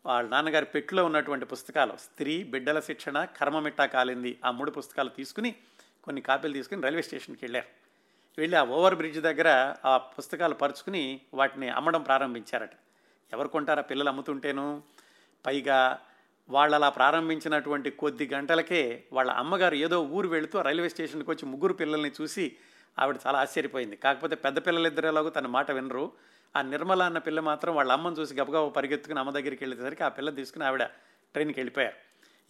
వాళ్ళ 0.07 0.31
నాన్నగారి 0.31 0.66
పెట్టులో 0.66 1.05
ఉన్నటువంటి 1.05 1.44
పుస్తకాలు 1.44 1.97
స్త్రీ 1.97 2.44
బిడ్డల 2.44 2.81
శిక్షణ 2.81 3.25
కర్మమిట్టా 3.25 3.87
కాలింది 3.87 4.38
ఆ 4.44 4.51
మూడు 4.51 4.70
పుస్తకాలు 4.70 5.09
తీసుకుని 5.09 5.55
కొన్ని 6.05 6.23
కాపీలు 6.23 6.53
తీసుకుని 6.53 6.83
రైల్వే 6.83 7.03
స్టేషన్కి 7.03 7.45
వెళ్ళారు. 7.45 7.67
వెళ్ళి 8.38 8.57
ఆ 8.57 8.64
ఓవర్ 8.64 8.95
బ్రిడ్జ్ 8.95 9.21
దగ్గర 9.21 9.75
ఆ 9.85 9.97
పుస్తకాలు 9.97 10.55
పరుచుకుని 10.55 11.21
వాటిని 11.35 11.69
అమ్మడం 11.69 12.03
ప్రారంభించారట. 12.03 12.71
ఎవరు 13.33 13.49
కొంటారా 13.49 13.83
పిల్లలు 13.83 14.09
అమ్ముతుంటేను? 14.09 14.83
పైగా 15.47 15.99
వాళ్ళు 16.49 16.75
అలా 16.75 16.88
ప్రారంభించినటువంటి 16.88 17.90
కొద్ది 17.90 18.31
గంటలకే 18.35 19.05
వాళ్ళ 19.12 19.31
అమ్మగారు 19.31 19.75
ఏదో 19.75 20.03
ఊరు 20.03 20.29
వెళుతూ 20.29 20.62
రైల్వే 20.62 20.88
స్టేషన్కి 20.88 21.31
వచ్చి 21.31 21.49
ముగ్గురు 21.49 21.73
పిల్లల్ని 21.73 22.12
చూసి 22.21 22.57
ఆవిడ 22.99 23.19
చాలా 23.27 23.38
ఆశ్చర్యపోయింది. 23.38 23.97
కాకపోతే 23.97 24.37
పెద్ద 24.37 24.67
పిల్లలిద్దరేలాగూ 24.67 25.29
తన 25.29 25.47
మాట 25.47 25.71
వినరు. 25.71 26.12
ఆ 26.57 26.62
నిర్మల 26.62 27.03
అన్న 27.03 27.19
పిల్ల 27.19 27.40
మాత్రం 27.40 27.77
వాళ్ళ 27.77 27.93
అమ్మను 27.93 28.14
చూసి 28.14 28.35
గబగబా 28.35 28.69
పరిగెత్తుకుని 28.69 29.19
అమ్మ 29.19 29.31
దగ్గరికి 29.31 29.64
వెళ్ళేసరికి 29.64 30.05
ఆ 30.05 30.09
పిల్ల 30.09 30.31
తీసుకుని 30.31 30.64
ఆవిడ 30.64 30.83
ట్రైన్కి 31.33 31.61
వెళ్ళిపోయారు. 31.61 31.97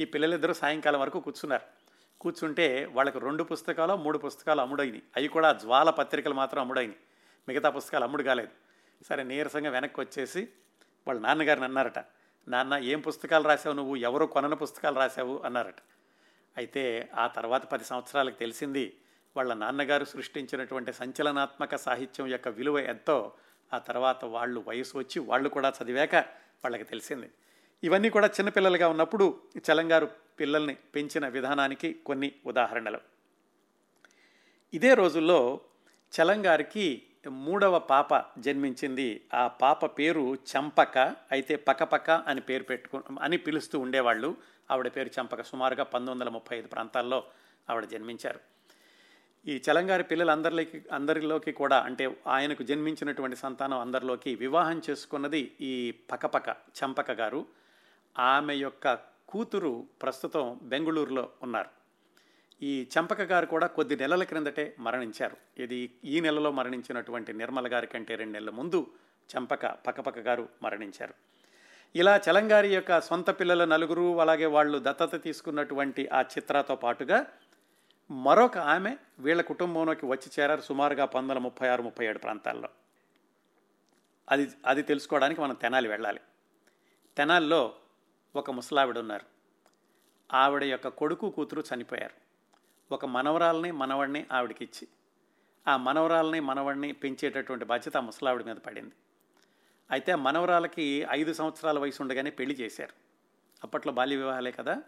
ఈ 0.01 0.05
పిల్లలిద్దరూ 0.05 0.55
సాయంకాలం 0.55 1.01
వరకు 1.01 1.21
కూర్చున్నారు. 1.21 1.84
కూర్చుంటే 2.21 2.85
వాళ్ళకి 2.85 3.19
రెండు 3.19 3.43
పుస్తకాలు 3.43 3.97
మూడు 3.97 4.19
పుస్తకాలు 4.19 4.61
అమ్ముడైనవి 4.61 5.03
అవి 5.17 5.29
కూడా 5.29 5.53
జ్వాల 5.53 5.91
పత్రికలు 5.91 6.35
మాత్రం 6.35 6.61
అమ్ముడైనవి 6.61 6.97
మిగతా 7.49 7.71
పుస్తకాలు 7.71 8.05
అమ్ముడు 8.05 8.23
కాలేదు. 8.23 8.49
సరే 9.05 9.23
నీరసంగా 9.23 9.71
వెనక్కి 9.71 10.01
వచ్చేసి 10.01 10.49
వాళ్ళ 11.09 11.21
నాన్నగారిని 11.21 11.65
అన్నారట. 11.65 11.99
నాన్న 12.49 12.75
ఏం 12.75 13.01
పుస్తకాలు 13.01 13.49
రాసావు 13.49 13.75
నువ్వు? 13.75 13.97
ఎవరు 13.97 14.27
కొనని 14.27 14.57
పుస్తకాలు 14.57 14.97
రాసావు 14.97 15.43
అన్నారట. 15.45 15.75
అయితే 16.57 17.11
ఆ 17.15 17.27
తర్వాత 17.27 17.65
పది 17.65 17.85
సంవత్సరాలకు 17.85 18.39
తెలిసింది 18.39 18.97
వాళ్ళ 19.37 19.55
నాన్నగారు 19.55 20.05
సృష్టించినటువంటి 20.05 20.93
సంచలనాత్మక 20.93 21.77
సాహిత్యం 21.77 22.27
యొక్క 22.27 22.49
విలువ 22.49 22.79
ఎంతో. 22.79 23.33
ఆ 23.75 23.79
తర్వాత 23.79 24.25
వాళ్ళు 24.25 24.65
వయసు 24.67 24.99
వచ్చి 24.99 25.19
వాళ్ళు 25.19 25.49
కూడా 25.49 25.73
చదివాక 25.83 26.15
వాళ్ళకి 26.65 26.85
తెలిసింది. 26.85 27.31
ఇవన్నీ 27.85 28.11
కూడా 28.11 28.27
చిన్నపిల్లలుగా 28.27 28.89
ఉన్నప్పుడు 28.89 29.41
చలంగారు 29.71 30.09
పిల్లల్ని 30.41 30.75
పెంచిన 30.75 31.29
విధానానికి 31.29 31.93
కొన్ని 32.07 32.33
ఉదాహరణలు. 32.47 33.01
ఇదే 34.75 34.95
రోజుల్లో 34.95 35.61
చలంగారికి 36.13 37.03
మూడవ 37.29 37.79
పాప 37.79 38.41
జన్మించింది. 38.41 39.25
ఆ 39.35 39.49
పాప 39.49 39.99
పేరు 39.99 40.35
చంపక 40.35 40.99
అయితే 41.33 41.57
పకపక 41.57 42.11
అని 42.11 42.41
పేరు 42.41 42.63
పెట్టుకు 42.63 43.03
అని 43.23 43.37
పిలుస్తూ 43.37 43.79
ఉండేవాళ్ళు. 43.79 44.37
ఆవిడ 44.71 44.89
పేరు 44.89 45.11
చంపక. 45.21 45.43
సుమారుగా 45.43 45.85
పంతొమ్మిది 45.85 46.15
వందల 46.15 46.29
ముప్పై 46.29 46.59
ఐదు 46.59 46.69
ప్రాంతాల్లో 46.69 47.25
ఆవిడ 47.71 47.85
జన్మించారు. 47.85 48.41
ఈ 49.47 49.63
చలంగారి 49.71 50.05
పిల్లలందరిలోకి 50.05 50.83
అందరిలోకి 50.93 51.53
కూడా 51.53 51.81
అంటే 51.81 52.17
ఆయనకు 52.27 52.63
జన్మించినటువంటి 52.63 53.37
సంతానం 53.37 53.79
అందరిలోకి 53.79 54.35
వివాహం 54.35 54.83
చేసుకున్నది 54.91 55.53
ఈ 55.61 55.91
పకపక 55.91 56.49
చంపక 56.51 57.11
గారు. 57.11 57.64
ఆమె 58.19 58.55
యొక్క 58.55 58.95
కూతురు 59.29 59.87
ప్రస్తుతం 60.03 60.61
బెంగళూరులో 60.63 61.31
ఉన్నారు. 61.43 61.69
ఈ 62.63 62.89
చంపక 62.99 63.21
గారు 63.21 63.47
కూడా 63.47 63.67
కొద్ది 63.67 63.97
నెలల 63.97 64.25
క్రిందటే 64.25 64.77
మరణించారు. 64.79 65.37
ఇది 65.63 65.93
ఈ 66.05 66.21
నెలలో 66.21 66.51
మరణించినటువంటి 66.51 67.33
నిర్మల 67.33 67.73
గారి 67.73 67.87
కంటే 67.87 68.15
రెండు 68.15 68.33
నెలల 68.33 68.51
ముందు 68.51 68.87
చంపక 69.37 69.67
పక్కపక్క 69.67 70.19
గారు 70.19 70.49
మరణించారు. 70.63 71.15
ఇలా 71.97 72.17
చలంగారి 72.17 72.75
యొక్క 72.75 73.01
సొంత 73.01 73.31
పిల్లల 73.31 73.65
నలుగురు 73.65 74.21
అలాగే 74.21 74.47
వాళ్ళు 74.47 74.79
దత్తత 74.79 75.23
తీసుకున్నటువంటి 75.23 76.09
ఆ 76.09 76.21
చిత్రతో 76.21 76.77
పాటుగా 76.77 77.27
మరొక 78.11 78.59
ఆమె 78.59 78.97
వీళ్ళ 79.19 79.43
కుటుంబంలోకి 79.43 80.07
వచ్చి 80.07 80.41
చేరారు 80.41 80.61
సుమారుగా 80.61 81.05
పంతొమ్మిది 81.05 81.41
ముప్పై 81.41 81.69
ఆరు 81.69 81.83
ముప్పై 81.83 82.07
ఏడు 82.07 82.19
ప్రాంతాల్లో. 82.19 82.69
అది 84.31 84.49
అది 84.67 84.83
తెలుసుకోవడానికి 84.83 85.41
మనం 85.41 85.55
తెనాలి 85.55 85.89
వెళ్ళాలి. 85.89 86.21
తెనాల్లో 87.17 87.75
ఒక 88.37 88.51
ముసలావిడ 88.51 88.99
ఉన్నారు 88.99 89.27
ఆవిడ 90.35 90.65
యొక్క 90.65 90.89
కొడుకు 90.89 91.31
కూతురు 91.31 91.65
చనిపోయారు. 91.75 92.15
ఒక 92.95 93.05
మనవరాలని 93.05 93.71
మనవడిని 93.71 94.27
ఆవిడకిచ్చి 94.33 94.89
ఆ 95.69 95.77
మనవరాలని 95.77 96.41
మనవడిని 96.41 96.93
పెంచేటటువంటి 96.93 97.65
బాధ్యత 97.65 97.97
ఆ 97.97 98.01
ముసలావిడ 98.01 98.43
మీద 98.43 98.57
పడింది. 98.57 98.95
అయితే 99.91 100.15
మనవరాలకి 100.15 101.07
ఐదు 101.11 101.33
సంవత్సరాల 101.33 101.79
వయసు 101.79 102.03
ఉండగానే 102.03 102.31
పెళ్ళి 102.31 102.55
చేశారు. 102.55 102.93
అప్పట్లో 103.65 103.93
బాల్య 103.93 104.17
వివాహాలే 104.17 104.51
కదా. 104.51 104.83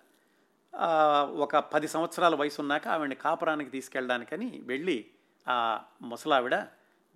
ఒక 1.26 1.56
పది 1.56 1.88
సంవత్సరాల 1.88 2.35
వయసు 2.35 2.61
ఉన్నాక 2.61 2.88
ఆవిడని 2.88 3.14
కాపురానికి 3.14 3.70
తీసుకెళ్ళడానికని 3.70 4.62
వెళ్ళి 4.64 5.06
ఆ 5.48 5.80
ముసలావిడ 6.02 6.56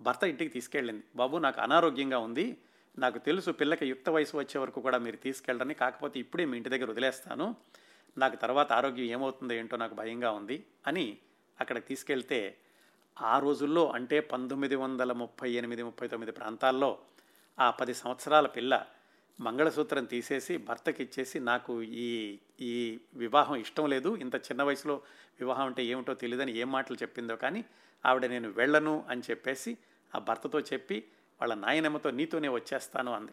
భర్త 0.00 0.24
ఇంటికి 0.24 0.50
తీసుకెళ్ళింది. 0.50 1.04
బాబు 1.16 1.36
నాకు 1.36 1.60
అనారోగ్యంగా 1.60 2.18
ఉంది. 2.18 2.58
నాకు 2.98 3.18
తెలుసు 3.18 3.50
పిల్లకి 3.52 3.86
యుక్త 3.86 4.08
వయసు 4.10 4.36
వచ్చే 4.36 4.60
వరకు 4.60 4.80
కూడా 4.80 4.98
మీరు 4.98 5.16
తీసుకెళ్ళరని 5.16 5.74
కాకపోతే 5.74 6.20
ఇప్పుడే 6.20 6.44
మీ 6.44 6.56
ఇంటి 6.56 6.68
దగ్గర 6.68 6.90
వదిలేస్తాను. 6.90 7.56
నాకు 8.18 8.36
తర్వాత 8.36 8.72
ఆరోగ్యం 8.72 9.06
ఏమవుతుందో 9.06 9.54
ఏంటో 9.54 9.76
నాకు 9.76 9.94
భయంగా 9.94 10.30
ఉంది 10.30 10.64
అని 10.86 11.18
అక్కడ 11.60 11.78
తీసుకెళ్తే 11.78 12.56
ఆ 13.18 13.38
రోజుల్లో 13.38 13.90
అంటే 13.90 14.20
పంతొమ్మిది 14.20 14.74
వందల 14.74 15.12
ముప్పై 15.12 15.50
ఎనిమిది 15.50 15.82
ముప్పై 15.82 16.08
తొమ్మిది 16.08 16.32
ప్రాంతాల్లో 16.32 16.98
ఆ 17.58 17.70
పది 17.70 17.94
సంవత్సరాల 17.94 18.46
పిల్ల 18.46 18.86
మంగళసూత్రం 19.40 20.04
తీసేసి 20.04 20.56
భర్తకి 20.56 21.02
ఇచ్చేసి 21.02 21.40
నాకు 21.40 21.82
ఈ 21.82 22.38
ఈ 22.60 22.98
వివాహం 23.14 23.56
ఇష్టం 23.56 23.88
లేదు. 23.88 24.16
ఇంత 24.16 24.34
చిన్న 24.34 24.62
వయసులో 24.62 25.02
వివాహం 25.40 25.66
అంటే 25.66 25.84
ఏమిటో 25.84 26.14
తెలియదని 26.14 26.52
ఏం 26.58 26.72
మాటలు 26.72 26.96
చెప్పిందో 27.02 27.36
కానీ 27.36 27.64
ఆవిడ 28.04 28.26
నేను 28.26 28.50
వెళ్ళను 28.50 29.04
అని 29.08 29.22
చెప్పేసి 29.30 29.76
ఆ 30.14 30.18
భర్తతో 30.18 30.60
చెప్పి 30.60 31.04
వాళ్ళ 31.40 31.54
నాయనమ్మతో 31.54 32.10
నీతోనే 32.10 32.48
వచ్చేస్తాను 32.48 33.12
అంది. 33.12 33.32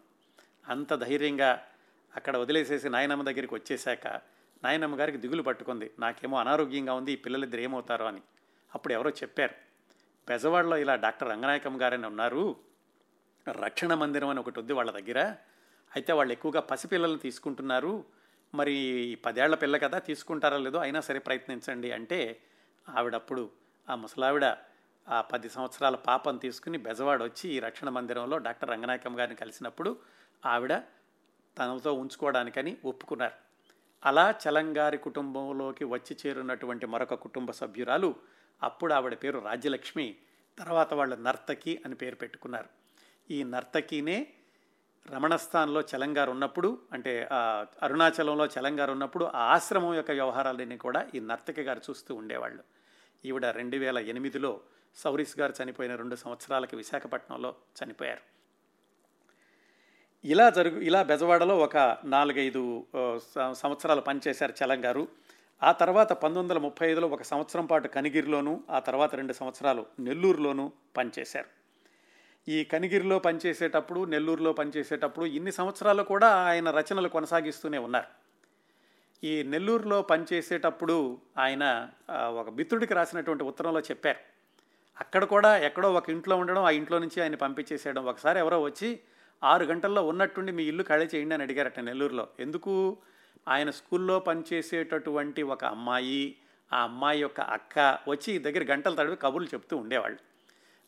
అంత 0.68 0.94
ధైర్యంగా 0.94 1.64
అక్కడ 2.16 2.36
వదిలేసేసి 2.36 2.88
నాయనమ్మ 2.88 3.22
దగ్గరికి 3.22 3.54
వచ్చేసాక 3.54 4.06
నాయనమ్మ 4.64 5.00
గారికి 5.00 5.18
దిగులు 5.18 5.42
పట్టుకుంది. 5.42 5.90
నాకేమో 5.98 6.36
అనారోగ్యంగా 6.38 6.94
ఉంది 6.94 7.12
ఈ 7.12 7.16
పిల్లలిద్దరు 7.16 7.60
ఏమవుతారో 7.60 8.06
అని. 8.06 8.22
అప్పుడు 8.74 8.92
ఎవరో 8.92 9.10
చెప్పారు 9.10 9.54
బెజవాడలో 10.28 10.76
ఇలా 10.76 10.94
డాక్టర్ 10.94 11.28
రంగనాయకమ్మ 11.28 11.82
గారని 11.82 12.06
ఉన్నారు. 12.06 12.56
రక్షణ 13.60 13.94
మందిరం 13.94 14.28
అని 14.28 14.40
ఒకటి 14.40 14.60
ఉంది 14.60 14.72
వాళ్ళ 14.72 14.90
దగ్గర. 14.90 15.36
అయితే 15.96 16.12
వాళ్ళు 16.12 16.32
ఎక్కువగా 16.32 16.60
పసిపిల్లల్ని 16.60 17.18
తీసుకుంటున్నారు. 17.18 18.04
మరి 18.54 18.74
ఈ 18.74 19.14
పదేళ్ళ 19.14 19.54
పిల్ల 19.54 19.76
కదా 19.76 19.98
తీసుకుంటారా 19.98 20.56
లేదో 20.56 20.78
అయినా 20.78 21.00
సరే 21.00 21.18
ప్రయత్నించండి 21.18 21.92
అంటే 21.92 22.40
ఆవిడప్పుడు 22.88 23.50
ఆ 23.90 23.94
ముసలావిడ 23.94 24.44
ఆ 25.08 25.20
పది 25.20 25.48
సంవత్సరాల 25.48 25.96
పాపం 25.96 26.36
తీసుకుని 26.36 26.78
బెజవాడ 26.78 27.22
వచ్చి 27.22 27.50
ఈ 27.50 27.58
రక్షణ 27.58 27.88
మందిరంలో 27.88 28.38
డాక్టర్ 28.38 28.70
రంగనాయకం 28.70 29.18
గారిని 29.20 29.36
కలిసినప్పుడు 29.36 29.96
ఆవిడ 30.46 30.74
తనతో 31.56 31.92
ఉంచుకోవడానికని 31.92 32.76
ఒప్పుకున్నారు. 32.84 33.32
అలా 34.04 34.34
చలంగారి 34.42 34.98
కుటుంబంలోకి 34.98 35.84
వచ్చి 35.84 36.16
చేరున్నటువంటి 36.26 36.86
మరొక 36.86 37.14
కుటుంబ 37.14 37.50
సభ్యురాలు 37.50 38.14
అప్పుడు 38.62 38.94
ఆవిడ 38.94 39.14
పేరు 39.14 39.38
రాజ్యలక్ష్మి 39.38 40.16
తర్వాత 40.58 40.94
వాళ్ళు 40.94 41.16
నర్తకి 41.16 41.82
అని 41.86 41.94
పేరు 41.94 42.16
పెట్టుకున్నారు. 42.16 42.68
ఈ 43.30 43.42
నర్తకినే 43.42 44.34
రమణస్థాన్లో 45.12 45.80
చలంగారు 45.80 46.30
ఉన్నప్పుడు 46.30 46.78
అంటే 46.92 47.28
అరుణాచలంలో 47.82 48.46
చలంగారు 48.46 48.92
ఉన్నప్పుడు 48.92 49.24
ఆ 49.24 49.42
ఆశ్రమం 49.54 49.94
యొక్క 49.94 50.10
వ్యవహారాలన్నీ 50.10 50.76
కూడా 50.76 51.08
ఈ 51.14 51.20
నర్తకి 51.20 51.60
గారు 51.60 51.80
చూస్తూ 51.90 52.14
ఉండేవాళ్ళు. 52.14 52.62
ఈవిడ 53.24 53.46
రెండు 53.46 53.76
వేల 53.76 53.98
ఎనిమిదిలో 53.98 54.60
సౌరీస్ 54.98 55.38
గారు 55.38 55.54
చనిపోయిన 55.62 55.96
రెండు 55.96 56.16
సంవత్సరాలకి 56.16 56.76
విశాఖపట్నంలో 56.76 57.54
చనిపోయారు. 57.78 58.20
ఇలా 60.24 60.50
జరుగు 60.50 60.80
ఇలా 60.80 61.02
బెజవాడలో 61.02 61.58
ఒక 61.58 61.98
నాలుగైదు 62.04 62.86
సంవత్సరాలు 63.52 64.00
పనిచేశారు 64.00 64.54
చలంగారు 64.64 65.08
ఆ 65.62 65.72
తర్వాత 65.72 66.12
పంతొమ్మిది 66.12 66.42
వందల 66.42 66.58
ముప్పై 66.58 66.90
ఐదులో 66.90 67.08
ఒక 67.08 67.22
సంవత్సరం 67.22 67.66
పాటు 67.66 67.88
కనిగిరిలోను 67.88 68.64
ఆ 68.70 68.78
తర్వాత 68.78 69.14
రెండు 69.14 69.32
సంవత్సరాలు 69.32 69.86
నెల్లూరులోను 70.00 70.72
పనిచేశారు. 70.96 71.46
ఈ 72.50 72.64
కనిగిరిలో 72.64 73.18
పనిచేసేటప్పుడు 73.18 74.04
నెల్లూరులో 74.04 74.52
పనిచేసేటప్పుడు 74.52 75.26
ఇన్ని 75.26 75.52
సంవత్సరాలు 75.52 76.02
కూడా 76.02 76.28
ఆయన 76.28 76.70
రచనలు 76.70 77.08
కొనసాగిస్తూనే 77.08 77.78
ఉన్నారు. 77.78 78.06
ఈ 79.24 79.42
నెల్లూరులో 79.42 80.02
పనిచేసేటప్పుడు 80.02 81.18
ఆయన 81.38 81.88
ఒక 82.12 82.48
మిత్రుడికి 82.48 82.94
రాసినటువంటి 82.94 83.44
ఉత్తరంలో 83.44 83.80
చెప్పారు. 83.80 84.37
అక్కడ 85.00 85.24
కూడా 85.24 85.58
ఎక్కడో 85.58 85.92
ఒక 85.92 86.10
ఇంట్లో 86.10 86.36
ఉండడం 86.36 86.64
ఆ 86.64 86.70
ఇంట్లో 86.70 86.98
నుంచి 86.98 87.22
ఆయన 87.22 87.34
పంపించేసేయడం. 87.34 88.04
ఒకసారి 88.04 88.38
ఎవరో 88.38 88.60
వచ్చి 88.60 89.00
ఆరు 89.44 89.64
గంటల్లో 89.64 90.06
ఉన్నట్టుండి 90.06 90.52
మీ 90.52 90.64
ఇల్లు 90.64 90.82
ఖాళీ 90.82 91.08
చేయండి 91.14 91.34
అని 91.34 91.42
అడిగారట 91.42 91.80
నెల్లూరులో. 91.80 92.28
ఎందుకు? 92.40 92.96
ఆయన 93.48 93.70
స్కూల్లో 93.70 94.18
పనిచేసేటటువంటి 94.18 95.42
ఒక 95.42 95.64
అమ్మాయి 95.64 96.36
ఆ 96.72 96.82
అమ్మాయి 96.82 97.20
యొక్క 97.20 97.40
అక్క 97.40 97.98
వచ్చి 98.08 98.38
దగ్గర 98.38 98.72
గంటలు 98.72 98.96
తడివి 98.96 99.16
కబుర్లు 99.16 99.48
చెప్తూ 99.48 99.76
ఉండేవాళ్ళు. 99.76 100.18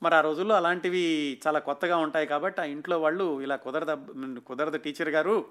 మరి 0.02 0.14
ఆ 0.14 0.20
రోజుల్లో 0.20 0.54
అలాంటివి 0.54 1.38
చాలా 1.46 1.58
కొత్తగా 1.58 1.96
ఉంటాయి 1.96 2.26
కాబట్టి 2.26 2.60
ఆ 2.60 2.64
ఇంట్లో 2.64 3.00
వాళ్ళు 3.00 3.40
ఇలా 3.40 3.56
కుదరద 3.56 3.96
కుదరదు 4.46 4.78
టీచర్ 4.78 5.08
గారు 5.08 5.44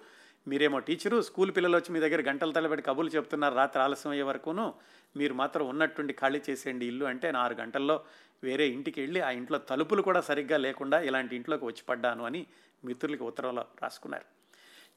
మీరేమో 0.48 0.80
టీచరు 0.80 1.22
స్కూల్ 1.22 1.52
పిల్లలు 1.52 1.76
వచ్చి 1.78 1.94
మీ 1.94 2.00
దగ్గర 2.00 2.30
గంటల 2.30 2.52
తలబెట్టి 2.52 2.86
కబుర్లు 2.86 3.12
చెప్తున్నారు 3.12 3.56
రాత్రి 3.56 3.84
ఆలస్యం 3.84 4.12
అయ్యే 4.12 4.24
వరకును. 4.24 4.74
మీరు 5.16 5.34
మాత్రం 5.34 5.68
ఉన్నట్టుండి 5.68 6.14
ఖాళీ 6.14 6.42
చేసేయండి 6.50 6.86
ఇల్లు 6.86 7.06
అంటే 7.06 7.28
నేను 7.28 7.40
ఆరు 7.40 7.54
గంటల్లో 7.54 8.02
వేరే 8.44 8.68
ఇంటికి 8.68 9.02
వెళ్ళి 9.02 9.22
ఆ 9.22 9.30
ఇంట్లో 9.30 9.58
తలుపులు 9.58 10.02
కూడా 10.02 10.22
సరిగ్గా 10.22 10.58
లేకుండా 10.58 11.00
ఇలాంటి 11.00 11.36
ఇంట్లోకి 11.36 11.66
వచ్చి 11.66 11.84
పడ్డాను 11.90 12.26
అని 12.26 12.46
మిత్రులకి 12.86 13.24
ఉత్తరంలో 13.24 13.66
రాసుకున్నారు. 13.82 14.26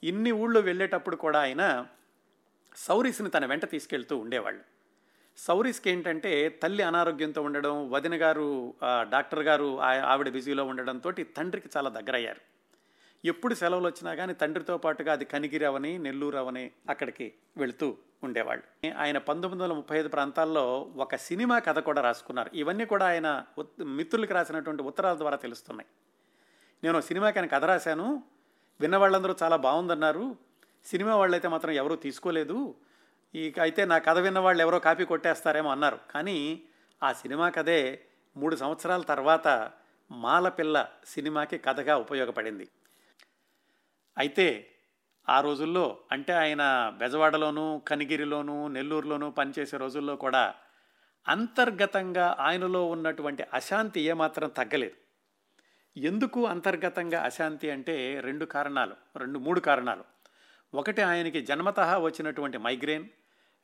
ఇన్ని 0.06 0.32
ఊళ్ళో 0.32 0.60
వెళ్ళేటప్పుడు 0.60 1.16
కూడా 1.16 1.40
ఆయన 1.40 1.86
సౌరీస్ని 2.76 3.30
తన 3.30 3.46
వెంట 3.46 3.70
తీసుకెళ్తూ 3.70 4.16
ఉండేవాళ్ళు. 4.16 4.60
సౌరీస్కి 5.36 5.90
ఏంటంటే 5.90 6.48
తల్లి 6.48 6.82
అనారోగ్యంతో 6.82 7.42
ఉండడం 7.42 7.90
వదిన 7.90 8.22
గారు 8.22 8.74
డాక్టర్ 9.00 9.40
గారు 9.40 9.80
ఆ- 9.80 10.00
ఆవిడ 10.00 10.28
బిజీలో 10.28 10.64
ఉండడంతో 10.64 11.10
తండ్రికి 11.10 11.68
చాలా 11.76 11.90
దగ్గరయ్యారు. 11.90 12.51
ఎప్పుడు 13.24 13.54
సెలవులు 13.54 13.86
వచ్చినా 13.86 14.14
కానీ 14.14 14.34
తండ్రితో 14.34 14.78
పాటుగా 14.78 15.12
అది 15.12 15.24
కనిగిరవని 15.24 15.82
నెల్లూరవని 15.82 16.02
నెల్లూరు 16.02 16.36
అవని 16.36 16.70
అక్కడికి 16.90 17.34
వెళుతూ 17.56 17.96
ఉండేవాళ్ళు. 18.24 18.96
ఆయన 18.98 19.18
పంతొమ్మిది 19.18 19.64
వందల 19.64 19.74
ముప్పై 19.74 19.98
ఐదు 19.98 20.08
ప్రాంతాల్లో 20.08 20.80
ఒక 20.96 21.16
సినిమా 21.16 21.58
కథ 21.58 21.78
కూడా 21.78 22.02
రాసుకున్నారు. 22.02 22.50
ఇవన్నీ 22.54 22.84
కూడా 22.84 23.06
ఆయన 23.06 23.44
ఉత్- 23.58 23.84
మిత్రులకు 23.84 24.34
రాసినటువంటి 24.34 24.82
ఉత్తరాల 24.82 25.16
ద్వారా 25.16 25.36
తెలుస్తున్నాయి. 25.36 25.88
నేను 26.84 27.00
సినిమాకి 27.00 27.38
ఆయన 27.38 27.48
కథ 27.48 27.64
రాశాను. 27.64 28.22
విన్న 28.80 28.96
వాళ్ళందరూ 28.96 29.34
చాలా 29.42 29.56
బాగుందన్నారు 29.56 30.36
సినిమా 30.84 31.16
వాళ్ళైతే 31.16 31.48
మాత్రం 31.48 31.70
ఎవరూ 31.70 31.96
తీసుకోలేదు. 31.96 32.74
ఈ 33.34 33.52
అయితే 33.60 33.84
నా 33.84 33.98
కథ 33.98 34.18
విన్న 34.18 34.38
వాళ్ళు 34.38 34.62
ఎవరో 34.62 34.78
కాపీ 34.78 35.04
కొట్టేస్తారేమో 35.04 35.70
అన్నారు. 35.70 35.98
కానీ 36.10 36.62
ఆ 37.02 37.12
సినిమా 37.12 37.48
కథే 37.48 38.04
మూడు 38.36 38.56
సంవత్సరాల 38.56 39.00
తర్వాత 39.00 39.70
మాలపిల్ల 40.10 40.86
సినిమాకి 41.06 41.58
కథగా 41.58 41.96
ఉపయోగపడింది. 41.96 42.68
అయితే 44.18 44.68
ఆ 45.28 45.40
రోజుల్లో 45.40 45.98
అంటే 46.12 46.32
ఆయన 46.32 46.94
బెజవాడలోను 46.98 47.82
కనిగిరిలోను 47.88 48.68
నెల్లూరులోను 48.68 49.30
పనిచేసే 49.30 49.76
రోజుల్లో 49.76 50.16
కూడా 50.16 50.54
అంతర్గతంగా 51.28 52.36
ఆయనలో 52.38 52.86
ఉన్నటువంటి 52.86 53.44
అశాంతి 53.54 54.00
ఏమాత్రం 54.00 54.48
తగ్గలేదు. 54.48 54.94
ఎందుకు 55.96 56.46
అంతర్గతంగా 56.46 57.22
అశాంతి 57.22 57.70
అంటే 57.70 58.20
రెండు 58.20 58.44
కారణాలు 58.44 58.96
రెండు 59.16 59.38
మూడు 59.38 59.60
కారణాలు. 59.60 60.04
ఒకటి 60.74 61.02
ఆయనకి 61.02 61.40
జన్మతహా 61.40 61.98
వచ్చినటువంటి 61.98 62.58
మైగ్రేన్ 62.58 63.04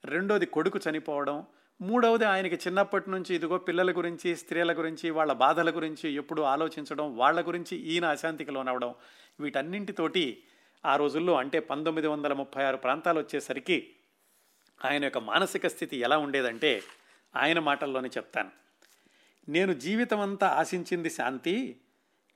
రెండోది 0.04 0.46
కొడుకు 0.46 0.80
చనిపోవడం 0.90 1.46
మూడవది 1.80 2.24
ఆయనకి 2.24 2.54
చిన్నప్పటి 2.54 3.10
నుంచి 3.10 3.34
ఇదిగో 3.34 3.58
పిల్లల 3.58 3.90
గురించి 3.90 4.36
స్త్రీల 4.36 4.72
గురించి 4.72 5.10
వాళ్ళ 5.10 5.32
బాధల 5.32 5.70
గురించి 5.70 6.12
ఎప్పుడు 6.12 6.42
ఆలోచించడం 6.42 7.16
వాళ్ళ 7.16 7.46
గురించి 7.48 7.76
ఈయన 7.76 8.04
అశాంతికి 8.04 8.50
లోనవడం. 8.50 8.94
వీటన్నింటితోటి 9.40 10.42
ఆ 10.86 10.96
రోజుల్లో 10.96 11.34
అంటే 11.34 11.60
పంతొమ్మిది 11.60 12.06
వందల 12.06 12.32
ముప్పై 12.32 12.64
ఆరు 12.64 12.76
ప్రాంతాలు 12.76 13.18
వచ్చేసరికి 13.18 13.90
ఆయన 14.84 15.04
యొక్క 15.04 15.18
మానసిక 15.18 15.66
స్థితి 15.66 15.96
ఎలా 15.96 16.18
ఉండేదంటే 16.18 16.82
ఆయన 17.36 17.58
మాటల్లోనే 17.58 18.08
చెప్తాను. 18.08 18.50
నేను 19.48 19.72
జీవితం 19.72 20.20
అంతా 20.20 20.48
ఆశించింది 20.48 21.10
శాంతి 21.10 21.80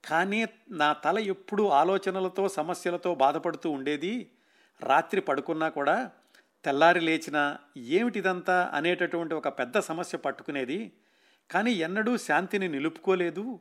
కానీ 0.05 0.47
నా 0.71 0.93
తల 0.93 1.19
ఎప్పుడూ 1.19 1.69
ఆలోచనలతో 1.69 2.49
సమస్యలతో 2.49 3.15
బాధపడుతూ 3.15 3.71
ఉండేది 3.71 4.31
రాత్రి 4.81 5.21
పడుకున్నా 5.21 5.69
కూడా 5.69 6.11
తెల్లారి 6.65 7.01
లేచినా 7.01 7.59
ఏమిటిదంతా 7.77 8.71
అనేటటువంటి 8.75 9.35
ఒక 9.35 9.49
పెద్ద 9.49 9.79
సమస్య 9.79 10.19
పట్టుకునేది? 10.19 10.93
కానీ 11.51 11.73
ఎన్నడూ 11.73 12.17
శాంతిని 12.17 12.69
నిలుపుకోలేదు. 12.69 13.61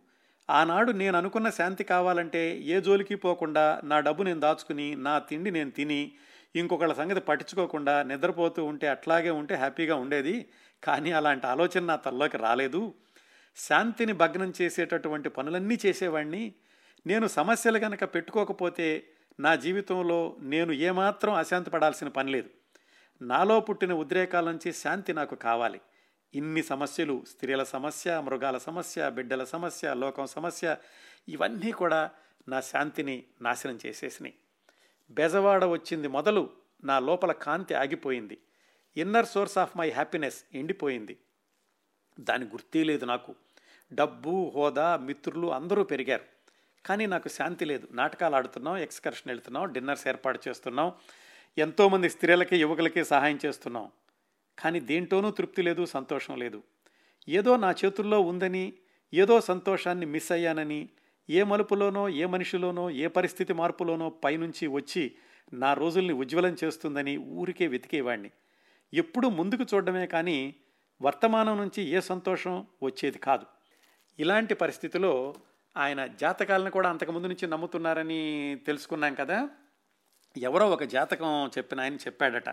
ఆనాడు 0.50 0.92
నేను 0.92 1.18
అనుకున్న 1.18 1.50
శాంతి 1.50 1.84
కావాలంటే 1.84 2.58
ఏ 2.58 2.82
జోలికి 2.82 3.16
పోకుండా 3.16 3.82
నా 3.84 4.00
డబ్బు 4.00 4.24
నేను 4.24 4.40
దాచుకుని 4.40 4.96
నా 4.96 5.20
తిండి 5.20 5.52
నేను 5.52 5.72
తిని 5.72 6.12
ఇంకొకళ్ళ 6.56 6.94
సంగతి 6.94 7.20
పట్టించుకోకుండా 7.20 8.04
నిద్రపోతూ 8.04 8.66
ఉంటే 8.66 8.88
అట్లాగే 8.88 9.30
ఉంటే 9.30 9.56
హ్యాపీగా 9.56 9.96
ఉండేది. 9.96 10.50
కానీ 10.84 11.12
అలాంటి 11.12 11.48
ఆలోచన 11.48 11.84
నా 11.84 11.96
తల్లోకి 11.96 12.38
రాలేదు. 12.38 12.94
శాంతిని 13.56 14.14
భగ్నం 14.14 14.54
చేసేటటువంటి 14.62 15.30
పనులన్నీ 15.30 15.80
చేసేవాడిని 15.86 16.54
నేను 17.08 17.28
సమస్యలు 17.28 17.80
కనుక 17.80 18.04
పెట్టుకోకపోతే 18.04 19.08
నా 19.40 19.56
జీవితంలో 19.56 20.38
నేను 20.40 20.72
ఏమాత్రం 20.72 21.34
అశాంతి 21.34 21.70
పడాల్సిన 21.70 22.08
పని 22.08 22.32
లేదు. 22.32 22.50
నాలో 23.22 23.60
పుట్టిన 23.60 23.94
ఉద్రేకాల 23.94 24.52
నుంచి 24.52 24.74
శాంతి 24.74 25.14
నాకు 25.14 25.36
కావాలి. 25.36 25.82
ఇన్ని 26.34 26.64
సమస్యలు 26.64 27.24
స్త్రీల 27.30 27.64
సమస్య 27.64 28.20
మృగాల 28.20 28.58
సమస్య 28.58 29.10
బిడ్డల 29.10 29.44
సమస్య 29.44 29.94
లోకం 29.94 30.26
సమస్య 30.26 30.78
ఇవన్నీ 31.30 31.72
కూడా 31.72 32.12
నా 32.50 32.62
శాంతిని 32.62 33.24
నాశనం 33.42 33.80
చేసేసినాయి. 33.86 34.34
బెజవాడ 35.12 35.66
వచ్చింది 35.66 36.08
మొదలు 36.08 36.50
నా 36.84 37.00
లోపల 37.00 37.32
కాంతి 37.32 37.74
ఆగిపోయింది. 37.74 38.38
Inner 38.98 39.26
source 39.26 39.58
of 39.58 39.78
my 39.78 39.90
happiness 39.90 40.44
ఎండిపోయింది. 40.54 41.18
దాని 42.20 42.46
గుర్తీ 42.46 42.84
లేదు 42.84 43.06
నాకు. 43.06 43.36
డబ్బు 43.94 44.52
హోదా 44.56 44.98
మిత్రులు 44.98 45.54
అందరూ 45.54 45.84
పెరిగారు. 45.84 46.24
కానీ 46.86 47.06
నాకు 47.06 47.30
శాంతి 47.30 47.66
లేదు. 47.66 47.88
నాటకాలు 47.92 48.36
ఆడుతున్నాం 48.36 48.78
ఎక్స్కర్షన్ 48.78 49.28
వెళ్తున్నాం 49.28 49.72
డిన్నర్స్ 49.72 50.08
ఏర్పాటు 50.08 50.40
చేస్తున్నాం. 50.48 50.94
ఎంతోమంది 51.58 52.10
స్త్రీలకి 52.10 52.58
యువకులకి 52.58 53.04
సహాయం 53.04 53.40
చేస్తున్నాం. 53.46 53.92
కానీ 54.60 54.80
దేంటోనూ 54.80 55.32
తృప్తి 55.32 55.62
లేదు 55.62 55.86
సంతోషం 55.86 56.38
లేదు. 56.38 56.64
ఏదో 57.30 57.58
నా 57.58 57.72
చేతుల్లో 57.72 58.22
ఉందని 58.22 58.74
ఏదో 59.14 59.42
సంతోషాన్ని 59.42 60.06
మిస్ 60.06 60.32
అయ్యానని 60.32 60.90
ఏ 61.30 61.44
మలుపులోనో 61.44 62.10
ఏ 62.10 62.26
మనిషిలోనో 62.26 62.90
ఏ 62.90 63.08
పరిస్థితి 63.08 63.54
మార్పులోనో 63.54 64.10
పైనుంచి 64.10 64.68
వచ్చి 64.68 65.12
నా 65.54 65.74
రోజుల్ని 65.74 66.14
ఉజ్వలం 66.14 66.56
చేస్తుందని 66.64 67.18
ఊరికే 67.18 67.68
వెతికేవాణ్ణి. 67.68 68.30
ఎప్పుడూ 68.94 69.30
ముందుకు 69.30 69.64
చూడడమే 69.64 70.08
కానీ 70.08 70.56
వర్తమానం 71.02 71.58
నుంచి 71.58 71.84
ఏ 71.84 72.00
సంతోషం 72.00 72.66
వచ్చేది 72.84 73.20
కాదు. 73.20 73.46
ఇలాంటి 74.20 74.54
పరిస్థితిలో 74.54 75.34
ఆయన 75.78 76.06
జాతకాలను 76.06 76.72
కూడా 76.72 76.90
అంతకుముందు 76.90 77.28
నుంచి 77.28 77.48
నమ్ముతున్నారని 77.48 78.58
తెలుసుకున్నాం 78.66 79.16
కదా? 79.16 79.50
ఎవరో 80.38 80.70
ఒక 80.70 80.84
జాతకం 80.84 81.52
చెప్పిన 81.58 81.80
ఆయన 81.80 81.96
చెప్పాడట 81.96 82.50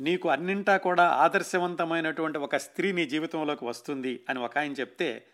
నీకు 0.00 0.28
అన్నింటా 0.28 0.76
కూడా 0.76 1.04
ఆదర్శవంతమైనటువంటి 1.08 2.38
ఒక 2.38 2.56
స్త్రీ 2.56 2.92
నీ 2.92 3.06
జీవితంలోకి 3.06 3.64
వస్తుంది 3.64 4.24
అని 4.28 4.38
ఒక 4.38 4.58
ఆయన 4.58 4.72
చెప్తే 4.72 5.26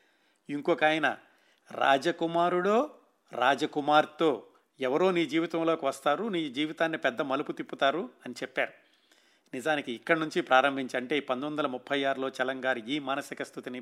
ఇంకొక 0.48 0.84
ఆయన 0.84 1.16
రాజకుమారుడో 1.72 2.90
రాజకుమార్తో 3.32 4.46
ఎవరో 4.80 5.10
నీ 5.10 5.26
జీవితంలోకి 5.26 5.86
వస్తారు 5.86 6.28
నీ 6.28 6.48
జీవితాన్ని 6.48 6.98
పెద్ద 6.98 7.22
మలుపు 7.22 7.52
తిప్పుతారు 7.52 8.10
అని 8.26 8.34
చెప్పారు. 8.42 8.72
నిజానికి 9.54 9.92
ఇక్కడి 9.92 10.20
నుంచి 10.20 10.40
ప్రారంభించి 10.40 10.96
అంటే 10.96 11.20
పంతొమ్మిది 11.20 11.50
వందల 11.50 11.66
ముప్పై 11.66 12.04
ఆరులో 12.04 12.28
చలంగారి 12.28 12.80
ఈ 12.88 12.98
మానసిక 12.98 13.42
స్థితిని 13.42 13.80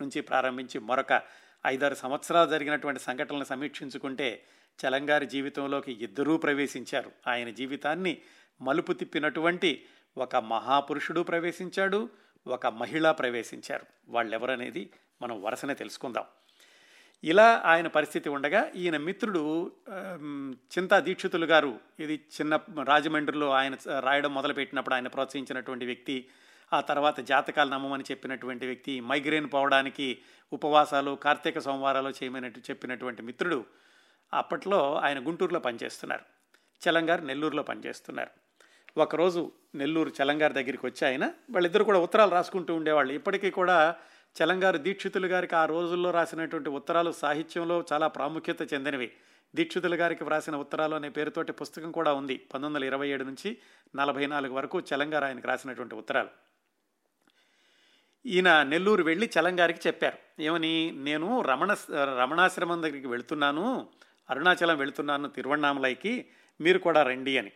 నుంచి 0.00 0.20
ప్రారంభించి 0.20 0.78
మరొక 0.78 1.22
ఐదారు 1.66 1.94
సంవత్సరాలు 1.94 2.50
జరిగినటువంటి 2.50 3.00
సంఘటనలను 3.00 3.44
సమీక్షించుకుంటే 3.44 4.44
చలంగారి 4.78 5.26
జీవితంలోకి 5.26 5.92
ఇద్దరూ 5.92 6.36
ప్రవేశించారు. 6.36 7.12
ఆయన 7.26 7.50
జీవితాన్ని 7.50 8.18
మలుపు 8.60 8.92
తిప్పినటువంటి 8.92 9.84
ఒక 10.16 10.36
మహాపురుషుడు 10.36 11.20
ప్రవేశించాడు 11.20 12.08
ఒక 12.46 12.66
మహిళ 12.66 13.10
ప్రవేశించారు. 13.10 13.86
వాళ్ళెవరనేది 14.08 14.90
మనం 15.22 15.42
వరుసనే 15.42 15.74
తెలుసుకుందాం. 15.74 16.24
ఇలా 17.24 17.62
ఆయన 17.64 17.86
పరిస్థితి 17.86 18.28
ఉండగా 18.28 18.70
ఈయన 18.76 18.96
మిత్రుడు 18.96 19.72
చింతా 20.72 21.00
దీక్షితులు 21.00 21.46
గారు 21.46 21.80
ఇది 22.00 22.14
చిన్న 22.14 22.60
రాజమండ్రిలో 22.82 23.50
ఆయన 23.50 23.76
రాయడం 24.00 24.34
మొదలుపెట్టినప్పుడు 24.34 24.94
ఆయన 24.94 25.08
ప్రోత్సహించినటువంటి 25.08 25.86
వ్యక్తి 25.86 26.28
ఆ 26.72 26.80
తర్వాత 26.80 27.20
జాతకాలు 27.20 27.70
నమ్మమని 27.70 28.04
చెప్పినటువంటి 28.10 28.66
వ్యక్తి 28.66 29.00
మైగ్రేన్ 29.00 29.48
పోవడానికి 29.54 30.18
ఉపవాసాలు 30.52 31.14
కార్తీక 31.14 31.58
సోమవారాలు 31.58 32.08
చేయమని 32.08 32.50
చెప్పినటువంటి 32.50 33.22
మిత్రుడు 33.22 33.64
అప్పట్లో 34.34 34.94
ఆయన 34.94 35.28
గుంటూరులో 35.28 35.60
పనిచేస్తున్నారు. 35.60 36.22
చలంగారు 36.88 37.22
నెల్లూరులో 37.22 37.62
పనిచేస్తున్నారు. 37.62 38.30
ఒకరోజు 39.00 39.52
నెల్లూరు 39.74 40.12
చలంగారు 40.22 40.52
దగ్గరికి 40.52 40.86
వచ్చి 40.86 41.06
ఆయన 41.06 41.24
వాళ్ళిద్దరు 41.24 41.84
కూడా 41.84 41.98
ఉత్తరాలు 41.98 42.30
రాసుకుంటూ 42.30 42.74
ఉండేవాళ్ళు. 42.74 43.12
ఇప్పటికీ 43.12 43.50
కూడా 43.50 43.96
చలంగారు 44.42 44.78
దీక్షితులు 44.78 45.26
గారికి 45.26 45.56
ఆ 45.56 45.64
రోజుల్లో 45.64 46.10
రాసినటువంటి 46.10 46.70
ఉత్తరాలు 46.70 47.12
సాహిత్యంలో 47.12 47.84
చాలా 47.92 48.08
ప్రాముఖ్యత 48.08 48.74
చెందినవి. 48.74 49.12
దీక్షితుల 49.54 50.00
గారికి 50.00 50.24
వ్రాసిన 50.24 50.56
ఉత్తరాలు 50.56 50.94
అనే 50.94 51.08
పేరుతోటి 51.08 51.52
పుస్తకం 51.52 51.92
కూడా 51.92 52.12
ఉంది. 52.12 52.36
పంతొమ్మిది 52.36 52.74
వందల 52.74 52.84
ఇరవై 52.84 53.08
ఏడు 53.08 53.24
నుంచి 53.24 53.58
నలభై 53.96 54.26
నాలుగు 54.26 54.54
వరకు 54.54 54.80
చలంగారు 54.80 55.24
ఆయనకు 55.24 55.48
రాసినటువంటి 55.48 55.94
ఉత్తరాలు. 55.94 56.28
ఈయన 58.26 58.62
నెల్లూరు 58.62 59.02
వెళ్ళి 59.02 59.30
చలంగారికి 59.40 59.80
చెప్పారు. 59.86 60.42
ఏమని 60.42 60.92
నేను 60.94 61.42
రమణ 61.42 61.76
రమణాశ్రమం 61.92 62.82
దగ్గరికి 62.82 63.06
వెళుతున్నాను. 63.06 63.88
అరుణాచలం 64.30 64.78
వెళుతున్నాను 64.78 65.28
తిరువణామలైకి 65.28 66.26
మీరు 66.60 66.78
కూడా 66.78 67.02
రండి 67.02 67.38
అని. 67.38 67.52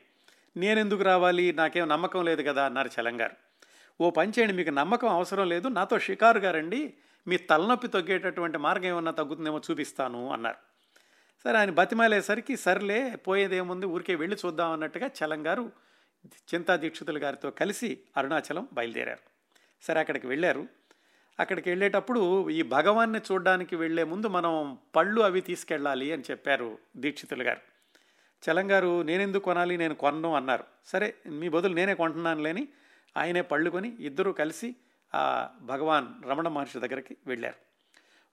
నేనెందుకు 0.57 1.02
రావాలి? 1.02 1.52
నాకేం 1.52 1.88
నమ్మకం 1.88 2.24
లేదు 2.24 2.42
కదా 2.42 2.64
అన్నారు 2.64 2.90
చలంగారు. 3.00 3.37
ఓ 4.00 4.11
పని 4.11 4.33
చేయండి 4.38 4.54
మీకు 4.54 4.70
నమ్మకం 4.70 5.09
అవసరం 5.09 5.48
లేదు 5.48 5.68
నాతో 5.68 5.98
షికారుగా 5.98 6.50
రండి 6.50 6.94
మీ 7.26 7.37
తలనొప్పి 7.37 7.88
తగ్గేటటువంటి 7.88 8.59
మార్గం 8.59 8.85
ఏమన్నా 8.85 9.12
తగ్గుతుందేమో 9.12 9.61
చూపిస్తాను 9.70 10.33
అన్నారు. 10.33 10.57
సరే 11.44 11.59
ఆయన 11.59 11.70
బతిమాలేసరికి 11.70 12.57
సర్లే 12.57 13.16
పోయేదేముంది 13.16 13.87
ఊరికే 13.87 14.14
వెళ్ళి 14.14 14.37
చూద్దాం 14.46 14.72
అన్నట్టుగా 14.72 15.07
చలంగారు 15.07 15.72
చింతా 16.26 16.76
దీక్షితులు 16.76 17.18
గారితో 17.18 17.50
కలిసి 17.50 17.98
అరుణాచలం 18.16 18.68
బయలుదేరారు. 18.72 19.20
సరే 19.83 20.00
అక్కడికి 20.00 20.26
వెళ్ళారు. 20.26 20.66
అక్కడికి 21.40 21.70
వెళ్ళేటప్పుడు 21.70 22.51
ఈ 22.51 22.62
భగవాన్ని 22.62 23.20
చూడడానికి 23.33 23.77
వెళ్ళే 23.77 24.05
ముందు 24.05 24.27
మనం 24.27 24.79
పళ్ళు 24.96 25.20
అవి 25.20 25.40
తీసుకెళ్ళాలి 25.40 26.12
అని 26.12 26.22
చెప్పారు 26.31 26.79
దీక్షితులు 26.96 27.42
గారు. 27.42 27.61
చలంగారు 28.42 29.03
నేనెందుకు 29.03 29.44
కొనాలి? 29.44 29.77
నేను 29.77 29.94
కొనను 29.94 30.35
అన్నారు. 30.35 30.64
సరే 30.87 31.14
మీ 31.27 31.48
బదులు 31.48 31.74
నేనే 31.74 31.94
కొంటున్నాను 31.94 32.42
లేని 32.42 32.68
ఆయనే 33.16 33.42
పళ్ళు 33.42 33.70
కొని 33.70 33.96
ఇద్దరూ 34.01 34.33
కలిసి 34.33 34.77
ఆ 35.14 35.48
భగవాన్ 35.61 36.07
రమణ 36.29 36.48
మహర్షి 36.48 36.79
దగ్గరికి 36.79 37.16
వెళ్ళారు. 37.27 37.57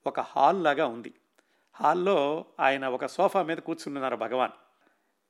ఒక 0.10 0.20
హాల్ 0.20 0.64
లాగా 0.64 0.86
ఉంది. 0.86 1.14
హాల్లో 1.76 2.46
ఆయన 2.60 2.88
ఒక 2.88 3.06
సోఫా 3.06 3.44
మీద 3.44 3.58
కూర్చున్నారు 3.58 4.16
భగవాన్. 4.16 4.52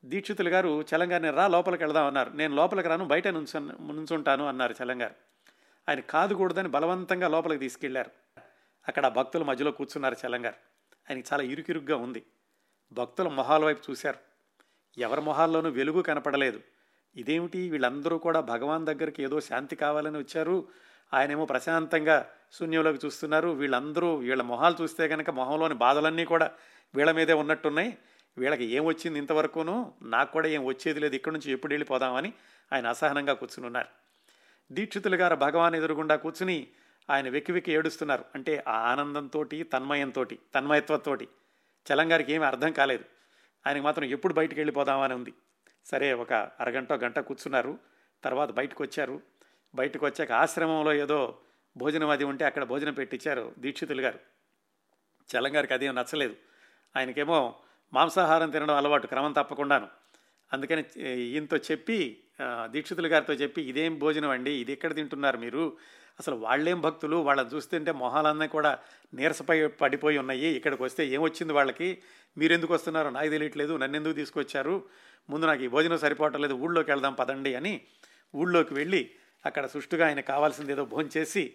దీక్షితులు 0.05 0.49
గారు 0.49 0.85
చలంగారిని 0.95 1.29
రా 1.29 1.47
లోపలికి 1.47 1.83
వెళదాం 1.83 2.05
అన్నారు. 2.05 2.29
నేను 2.29 2.55
లోపలికి 2.55 2.88
రాను 2.88 3.05
బయట 3.05 3.27
నుంచు 3.27 3.59
నుంచుంటాను 3.59 4.47
అన్నారు 4.47 4.75
చలంగారు 4.83 5.15
ఆయన 5.89 6.00
కాదుకూడదని 6.00 6.67
బలవంతంగా 6.67 7.28
లోపలికి 7.28 7.60
తీసుకెళ్ళారు. 7.60 8.12
అక్కడ 8.88 9.08
భక్తుల 9.08 9.43
మధ్యలో 9.43 9.71
కూర్చున్నారు 9.71 10.15
చలంగారు. 10.28 10.56
ఆయనకి 11.10 11.28
చాలా 11.34 11.43
ఇరుకిరుగ్గా 11.43 11.95
ఉంది. 11.98 12.26
భక్తుల 12.91 13.28
మొహాల 13.28 13.65
వైపు 13.65 13.91
చూశారు. 13.91 14.17
ఎవరి 14.98 15.21
మొహాల్లోనూ 15.21 15.69
వెలుగు 15.69 16.02
కనపడలేదు. 16.02 16.62
ఇదేమిటి? 17.15 17.69
వీళ్ళందరూ 17.69 18.17
కూడా 18.17 18.39
భగవాన్ 18.39 18.86
దగ్గరికి 18.86 19.24
ఏదో 19.24 19.41
శాంతి 19.41 19.76
కావాలని 19.76 20.17
వచ్చారు. 20.17 20.67
ఆయనేమో 21.13 21.45
ప్రశాంతంగా 21.45 22.30
శూన్యంలోకి 22.54 23.00
చూస్తున్నారు. 23.06 23.50
వీళ్ళందరూ 23.50 24.15
వీళ్ళ 24.15 24.41
మొహాలు 24.41 24.76
చూస్తే 24.82 25.08
కనుక 25.08 25.30
మొహంలోని 25.30 25.74
బాధలన్నీ 25.74 26.26
కూడా 26.26 26.52
వీళ్ళ 26.95 27.12
మీదే 27.12 27.34
ఉన్నట్టున్నాయి. 27.34 27.98
వీళ్ళకి 28.38 28.63
ఏం 28.63 28.86
వచ్చింది 28.86 29.19
ఇంతవరకును? 29.19 29.93
నాకు 30.02 30.32
కూడా 30.32 30.48
ఏం 30.48 30.65
వచ్చేది 30.65 31.00
లేదు. 31.00 31.15
ఇక్కడి 31.15 31.36
నుంచి 31.36 31.52
ఎప్పుడు 31.52 31.74
వెళ్ళిపోదామని 31.74 32.34
ఆయన 32.74 32.88
అసహనంగా 32.88 33.34
కూర్చుని 33.34 33.65
ఉన్నారు. 33.65 34.04
దీక్షితులు 34.71 35.15
గారు 35.15 35.36
భగవాన్ 35.36 35.75
ఎదురుగుండా 35.75 36.15
కూర్చుని 36.15 36.67
ఆయన 37.10 37.30
వెక్కి 37.30 37.51
వెక్కి 37.51 37.71
ఏడుస్తున్నారు. 37.71 38.25
అంటే 38.36 38.63
ఆ 38.67 38.71
ఆనందంతో 38.71 39.43
తన్మయంతో 39.43 40.23
తన్మయత్వంతో 40.23 41.15
చలంగారికి 41.93 42.34
ఏమీ 42.34 42.45
అర్థం 42.45 42.71
కాలేదు. 42.71 43.04
ఆయనకు 43.67 43.84
మాత్రం 43.84 44.04
ఎప్పుడు 44.04 44.34
బయటికి 44.34 44.62
వెళ్ళిపోదామని 44.62 45.13
ఉంది. 45.13 45.34
సరే 45.86 46.13
ఒక 46.13 46.34
అరగంట 46.34 46.93
గంట 46.93 47.19
కూర్చున్నారు. 47.19 47.80
తర్వాత 48.23 48.51
బయటకు 48.51 48.84
వచ్చారు. 48.84 49.21
బయటకు 49.75 50.06
వచ్చాక 50.06 50.32
ఆశ్రమంలో 50.32 50.93
ఏదో 50.93 51.38
భోజనం 51.78 52.10
అది 52.10 52.23
ఉంటే 52.23 52.45
అక్కడ 52.45 52.63
భోజనం 52.63 52.93
పెట్టించారు 52.93 53.56
దీక్షితులు 53.60 54.01
గారు 54.01 54.19
చలంగారికి 55.38 55.73
అదేం 55.73 55.95
నచ్చలేదు. 55.95 56.36
ఆయనకేమో 56.97 57.56
మాంసాహారం 57.93 58.49
తినడం 58.49 58.75
అలవాటు 58.75 59.08
క్రమం 59.08 59.32
తప్పకుండాను. 59.32 59.88
అందుకని 60.54 61.01
ఈయనతో 61.01 61.58
చెప్పి 61.58 62.23
దీక్షితుల 62.65 63.08
గారితో 63.13 63.34
చెప్పి 63.34 63.62
ఇదేం 63.62 64.00
భోజనం 64.00 64.30
అండి? 64.30 64.52
ఇది 64.52 64.71
ఎక్కడ 64.71 64.95
తింటున్నారు 64.95 65.38
మీరు? 65.38 65.78
అసలు 66.19 66.36
వాళ్ళేం 66.36 66.82
భక్తులు? 66.82 67.15
వాళ్ళని 67.15 67.50
చూస్తుంటే 67.50 67.91
మొహాలన్నీ 67.91 68.48
కూడా 68.48 68.80
నీరసపై 69.13 69.67
పడిపోయి 69.67 70.17
ఉన్నాయి. 70.17 70.48
ఇక్కడికి 70.48 70.84
వస్తే 70.84 71.08
ఏమొచ్చింది 71.08 71.54
వాళ్ళకి? 71.54 72.02
మీరెందుకు 72.38 72.74
వస్తున్నారో? 72.74 73.10
నాకు 73.10 73.30
తెలియట్లేదు. 73.30 73.78
నన్ను 73.78 73.98
ఎందుకు 73.98 74.13
తీసుకొచ్చారు? 74.13 74.84
ముందు 75.30 75.45
నాకు 75.45 75.63
ఈ 75.63 75.67
భోజనం 75.67 75.98
సరిపోవటం 75.98 76.41
లేదు. 76.41 76.54
ఊళ్ళోకి 76.54 76.91
వెళ్దాం 76.91 77.13
పదండి 77.13 77.56
అని 77.56 77.82
ఊళ్ళోకి 78.36 78.74
వెళ్ళి 78.74 79.12
అక్కడ 79.45 79.65
సుష్టుగా 79.65 80.08
ఆయన 80.08 80.19
కావాల్సింది 80.19 80.71
ఏదో 80.71 80.86
భోజనం 80.86 81.12
చేసి 81.17 81.54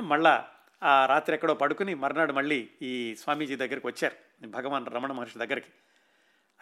మళ్ళా 0.00 0.48
ఆ 0.82 1.06
రాత్రి 1.06 1.34
ఎక్కడో 1.34 1.54
పడుకుని 1.54 1.94
మర్నాడు 1.94 2.32
మళ్ళీ 2.32 2.70
ఈ 2.82 3.14
స్వామీజీ 3.14 3.56
దగ్గరికి 3.56 3.86
వచ్చారు. 3.86 4.46
భగవాన్ 4.46 4.86
రమణ 4.86 5.12
మహర్షి 5.12 5.38
దగ్గరికి. 5.38 5.66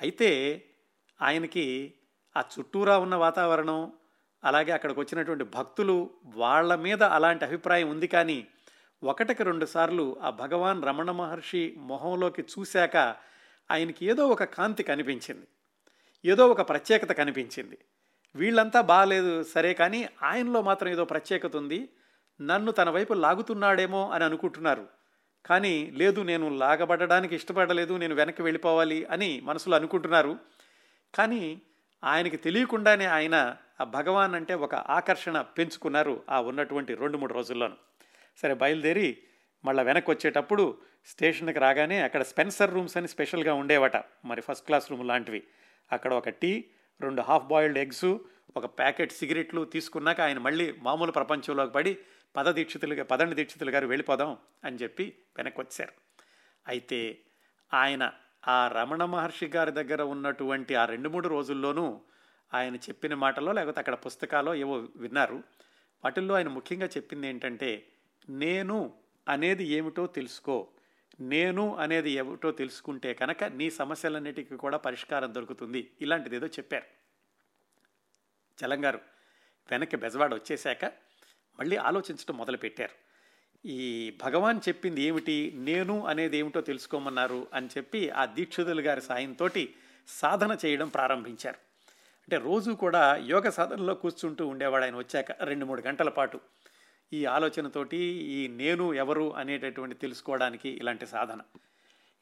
అయితే 0.00 0.62
ఆయనకి 1.22 1.94
ఆ 2.36 2.44
చుట్టూరా 2.58 2.98
ఉన్న 2.98 3.14
వాతావరణం 3.14 3.92
అలాగే 4.44 4.72
అక్కడికి 4.72 5.00
వచ్చినటువంటి 5.00 5.44
భక్తులు 5.44 6.10
వాళ్ళ 6.24 6.74
మీద 6.74 7.02
అలాంటి 7.02 7.44
అభిప్రాయం 7.44 7.90
ఉంది 7.90 8.06
కానీ 8.06 8.46
ఒకటికి 9.04 9.44
రెండు 9.44 9.66
సార్లు 9.66 10.16
ఆ 10.22 10.30
భగవాన్ 10.30 10.84
రమణ 10.84 11.10
మహర్షి 11.10 11.74
మొహంలోకి 11.78 12.42
చూశాక 12.42 12.96
ఆయనకి 13.70 14.06
ఏదో 14.06 14.28
ఒక 14.28 14.44
కాంతి 14.44 14.82
కనిపించింది. 14.82 15.46
ఏదో 16.24 16.48
ఒక 16.48 16.68
ప్రత్యేకత 16.68 17.12
కనిపించింది. 17.12 17.78
వీళ్ళంతా 18.34 18.80
బాగాలేదు 18.80 19.42
సరే 19.42 19.74
కానీ 19.74 20.08
ఆయనలో 20.22 20.62
మాత్రం 20.62 20.88
ఏదో 20.88 21.04
ప్రత్యేకత 21.04 21.56
ఉంది. 21.56 21.88
నన్ను 22.40 22.72
తన 22.72 22.90
వైపు 22.90 23.12
లాగుతున్నాడేమో 23.12 24.10
అని 24.10 24.24
అనుకుంటున్నారు. 24.24 24.88
కానీ 25.46 25.90
లేదు 25.90 26.20
నేను 26.20 26.48
లాగబడడానికి 26.48 27.34
ఇష్టపడలేదు 27.34 27.94
నేను 27.94 28.14
వెనక్కి 28.14 28.42
వెళ్ళిపోవాలి 28.42 29.04
అని 29.04 29.40
మనసులో 29.44 29.76
అనుకుంటున్నారు. 29.76 30.38
కానీ 31.14 31.62
ఆయనకి 32.04 32.36
తెలియకుండానే 32.36 33.06
ఆయన 33.06 33.56
ఆ 33.80 33.84
భగవాన్ 33.84 34.34
అంటే 34.34 34.54
ఒక 34.54 34.74
ఆకర్షణ 34.74 35.40
పెంచుకున్నారు 35.40 36.22
ఆ 36.28 36.40
ఉన్నటువంటి 36.40 36.94
రెండు 36.94 37.18
మూడు 37.18 37.34
రోజుల్లోనూ. 37.34 37.74
సరే 38.36 38.54
బయలుదేరి 38.54 39.18
మళ్ళీ 39.64 39.82
వెనక్కి 39.82 40.10
వచ్చేటప్పుడు 40.10 40.78
స్టేషన్కి 41.06 41.58
రాగానే 41.58 42.00
అక్కడ 42.00 42.22
స్పెన్సర్ 42.22 42.74
రూమ్స్ 42.74 42.96
అని 42.96 43.08
స్పెషల్గా 43.08 43.54
ఉండేవట. 43.54 43.96
మరి 44.24 44.40
ఫస్ట్ 44.40 44.66
క్లాస్ 44.66 44.90
రూమ్ 44.90 45.08
లాంటివి. 45.08 45.42
అక్కడ 45.92 46.12
ఒక 46.14 46.28
టీ 46.28 46.64
రెండు 47.00 47.22
హాఫ్ 47.22 47.44
బాయిల్డ్ 47.44 47.78
ఎగ్స్ 47.78 48.04
ఒక 48.56 48.64
ప్యాకెట్ 48.64 49.12
సిగరెట్లు 49.12 49.64
తీసుకున్నాక 49.64 50.20
ఆయన 50.20 50.38
మళ్ళీ 50.38 50.74
మామూలు 50.78 51.12
ప్రపంచంలోకి 51.12 51.72
పడి 51.72 51.98
పద 52.36 52.48
దీక్షితులుగా 52.48 53.04
పదండి 53.04 53.34
దీక్షితులు 53.34 53.70
గారు 53.70 53.86
వెళ్ళిపోదాం 53.86 54.36
అని 54.64 54.76
చెప్పి 54.76 55.16
వెనక్కి 55.36 55.60
వచ్చారు 55.60 55.92
అయితే 56.68 57.18
ఆయన 57.74 58.12
ఆ 58.48 58.68
రమణ 58.68 59.04
మహర్షి 59.04 59.46
గారి 59.46 59.70
దగ్గర 59.70 60.02
ఉన్నటువంటి 60.02 60.74
ఆ 60.74 60.84
రెండు 60.84 61.08
మూడు 61.08 61.28
రోజుల్లోనూ 61.28 62.00
ఆయన 62.54 62.76
చెప్పిన 62.76 63.14
మాటలో 63.14 63.52
లేకపోతే 63.52 63.80
అక్కడ 63.80 63.94
పుస్తకాలో 63.94 64.54
ఏవో 64.54 64.88
విన్నారు. 64.96 65.42
వాటిల్లో 66.04 66.34
ఆయన 66.34 66.48
ముఖ్యంగా 66.48 66.86
చెప్పింది 66.86 67.26
ఏంటంటే 67.28 67.88
నేను 68.28 68.94
అనేది 69.28 69.64
ఏమిటో 69.64 70.06
తెలుసుకో. 70.06 70.68
నేను 71.20 71.76
అనేది 71.76 72.10
ఏమిటో 72.10 72.50
తెలుసుకుంటే 72.50 73.14
కనుక 73.14 73.44
నీ 73.44 73.70
సమస్యలన్నిటికీ 73.70 74.56
కూడా 74.56 74.76
పరిష్కారం 74.76 75.34
దొరుకుతుంది. 75.34 75.90
ఇలాంటిది 76.00 76.36
ఏదో 76.36 76.46
చెప్పారు. 76.46 76.84
చలంగారు 78.64 79.00
వెనక్కి 79.70 79.96
బెజవాడ 79.96 80.34
వచ్చేశాక 80.34 80.84
మళ్ళీ 81.60 81.76
ఆలోచించడం 81.76 82.36
మొదలుపెట్టారు. 82.36 83.11
ఈ 83.66 84.12
భగవాన్ 84.24 84.60
చెప్పింది 84.68 85.02
ఏమిటి 85.02 85.52
నేను 85.54 86.06
అనేది 86.06 86.36
ఏమిటో 86.36 86.60
తెలుసుకోమన్నారు 86.60 87.46
అని 87.54 87.66
చెప్పి 87.66 88.10
ఆ 88.10 88.24
దీక్షితులు 88.24 88.80
గారి 88.80 89.02
సాయంతో 89.02 89.48
సాధన 90.08 90.56
చేయడం 90.64 90.88
ప్రారంభించారు. 90.88 91.56
అంటే 92.22 92.36
రోజు 92.36 92.70
కూడా 92.70 93.16
యోగ 93.16 93.48
సాధనలో 93.48 93.94
కూర్చుంటూ 93.94 94.46
ఉండేవాడు 94.46 94.84
ఆయన 94.84 94.96
వచ్చాక 94.96 95.32
రెండు 95.42 95.64
మూడు 95.64 95.82
గంటల 95.82 96.08
పాటు. 96.08 96.40
ఈ 97.12 97.24
ఆలోచనతోటి 97.24 97.96
ఈ 98.06 98.48
నేను 98.48 98.94
ఎవరు 98.94 99.36
అనేటటువంటి 99.36 99.94
తెలుసుకోవడానికి 99.94 100.68
ఇలాంటి 100.68 101.06
సాధన. 101.06 101.40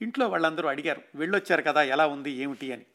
ఇంట్లో 0.02 0.28
వాళ్ళందరూ 0.28 0.68
అడిగారు 0.68 1.02
వెళ్ళొచ్చారు 1.14 1.62
కదా 1.62 1.82
ఎలా 1.82 2.06
ఉంది 2.06 2.30
ఏమిటి? 2.30 2.72
అని. 2.72 2.86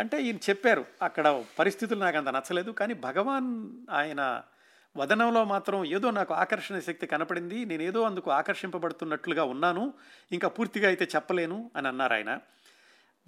అంటే 0.00 0.22
ఈయన 0.22 0.36
చెప్పారు 0.36 0.84
అక్కడ 1.02 1.44
పరిస్థితులు 1.58 2.00
నాకు 2.00 2.16
అంత 2.16 2.28
నచ్చలేదు 2.28 2.70
కానీ 2.70 2.94
భగవాన్ 2.94 3.72
ఆయన 3.90 4.42
వదనంలో 4.96 5.44
మాత్రం 5.44 5.84
ఏదో 5.84 6.10
నాకు 6.10 6.34
ఆకర్షణ 6.34 6.78
శక్తి 6.78 7.06
కనపడింది 7.06 7.64
నేను 7.64 7.82
ఏదో 7.82 8.02
అందుకు 8.02 8.30
ఆకర్షింపబడుతున్నట్లుగా 8.30 9.44
ఉన్నాను 9.44 9.94
ఇంకా 10.32 10.48
పూర్తిగా 10.48 10.88
అయితే 10.88 11.08
చెప్పలేను 11.16 11.70
అని 11.76 11.88
అన్నారు 11.88 12.12
ఆయన. 12.12 12.38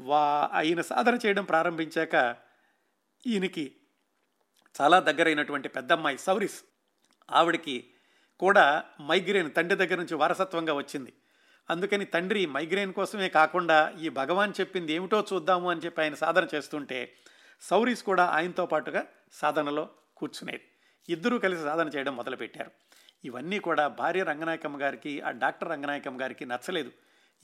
వా 0.00 0.50
ఆయన 0.52 0.80
సాధన 0.80 1.18
చేయడం 1.26 1.44
ప్రారంభించాక 1.44 2.36
ఈయనకి 3.26 3.74
చాలా 4.80 5.00
దగ్గరైనటువంటి 5.00 5.68
పెద్దమ్మాయి 5.68 6.18
సౌరిస్ 6.18 6.64
ఆవిడకి 7.30 7.90
కూడా 8.38 8.84
మైగ్రేన్ 9.00 9.50
తండ్రి 9.50 9.78
దగ్గర 9.78 9.96
నుంచి 9.96 10.14
వారసత్వంగా 10.14 10.72
వచ్చింది. 10.72 11.12
అందుకని 11.70 12.04
తండ్రి 12.04 12.46
మైగ్రేన్ 12.46 12.92
కోసమే 12.92 13.28
కాకుండా 13.28 13.92
ఈ 14.00 14.08
భగవాన్ 14.08 14.52
చెప్పింది 14.60 14.92
ఏమిటో 14.92 15.26
చూద్దాము 15.32 15.70
అని 15.70 15.80
చెప్పి 15.80 16.02
ఆయన 16.02 16.14
సాధన 16.14 16.46
చేస్తుంటే 16.54 17.12
సౌరీస్ 17.60 18.02
కూడా 18.02 18.24
ఆయనతో 18.24 18.66
పాటుగా 18.66 19.06
సాధనలో 19.32 19.90
కూర్చునేది. 20.16 20.64
ఇద్దరూ 21.08 21.38
కలిసి 21.38 21.62
సాధన 21.62 21.88
చేయడం 21.88 22.16
మొదలుపెట్టారు. 22.16 22.70
ఇవన్నీ 23.24 23.58
కూడా 23.58 23.88
భార్య 23.88 24.22
రంగనాయకమ్మ 24.22 24.82
గారికి 24.82 25.20
ఆ 25.20 25.30
డాక్టర్ 25.30 25.68
రంగనాయకమ్మ 25.68 26.20
గారికి 26.20 26.44
నచ్చలేదు. 26.44 26.90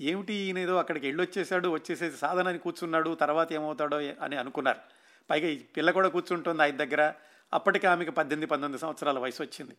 ఏమిటి 0.01 0.35
ఈయనేదో 0.35 0.77
అక్కడికి 0.77 1.07
వెళ్ళొచ్చేసాడు 1.07 1.69
వచ్చేసేసి 1.69 2.17
సాధనని 2.17 2.59
కూర్చున్నాడు 2.59 3.15
తర్వాత 3.15 3.53
ఏమవుతాడో 3.53 3.97
అని 3.97 4.37
అనుకున్నారు. 4.37 4.79
పైగా 5.31 5.49
ఈ 5.49 5.59
పిల్ల 5.59 5.91
కూడా 5.91 6.09
కూర్చుంటుంది 6.09 6.63
ఆయన 6.63 6.77
దగ్గర. 6.77 7.15
అప్పటికి 7.53 7.87
ఆమెకి 7.87 8.11
పద్దెనిమిది 8.11 8.47
పంతొమ్మిది 8.47 8.81
సంవత్సరాల 8.81 9.19
వయసు 9.19 9.43
వచ్చింది. 9.43 9.77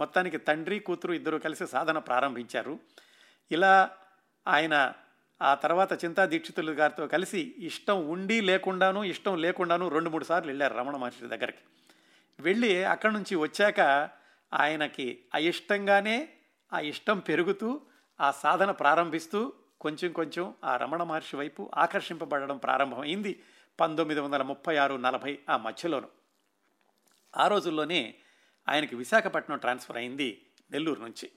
మొత్తానికి 0.00 0.38
తండ్రి 0.38 0.78
కూతురు 0.78 1.12
ఇద్దరు 1.12 1.38
కలిసి 1.38 1.66
సాధన 1.66 1.98
ప్రారంభించారు. 1.98 2.78
ఇలా 3.52 3.90
ఆయన 4.48 4.92
ఆ 5.42 5.54
తర్వాత 5.54 6.04
చింతా 6.04 6.24
దీక్షితులు 6.24 6.72
గారితో 6.72 7.06
కలిసి 7.06 7.54
ఇష్టం 7.58 8.08
ఉండి 8.08 8.40
లేకుండాను 8.40 9.04
ఇష్టం 9.04 9.36
లేకుండాను 9.36 9.88
రెండు 9.88 10.10
మూడు 10.10 10.24
సార్లు 10.24 10.50
వెళ్ళారు 10.50 10.74
రమణ 10.74 10.96
మహర్షి 10.96 11.26
దగ్గరికి. 11.26 11.58
వెళ్ళి 12.40 12.84
అక్కడి 12.84 13.14
నుంచి 13.14 13.36
వచ్చాక 13.36 13.80
ఆయనకి 14.54 15.24
అయిష్టంగానే 15.34 16.28
ఆ 16.72 16.80
ఇష్టం 16.80 17.18
పెరుగుతూ 17.18 17.80
ఆ 18.20 18.30
సాధన 18.30 18.70
ప్రారంభిస్తూ 18.70 19.52
కొంచెం 19.80 20.12
కొంచెం 20.12 20.54
ఆ 20.64 20.76
రమణ 20.76 21.02
మహర్షి 21.02 21.36
వైపు 21.36 21.70
ఆకర్షింపబడడం 21.76 22.56
ప్రారంభమైంది 22.56 23.42
పంతొమ్మిది 23.80 24.20
వందల 24.20 24.42
ముప్పై 24.42 24.76
ఆరు 24.76 24.94
నలభై 24.94 25.38
ఆ 25.50 25.56
మధ్యలోను. 25.56 26.08
ఆ 27.36 27.48
రోజుల్లోనే 27.48 28.14
ఆయనకి 28.68 28.96
విశాఖపట్నం 28.96 29.58
ట్రాన్స్ఫర్ 29.58 29.96
అయింది 29.96 30.46
నెల్లూరు 30.70 31.00
నుంచి. 31.00 31.30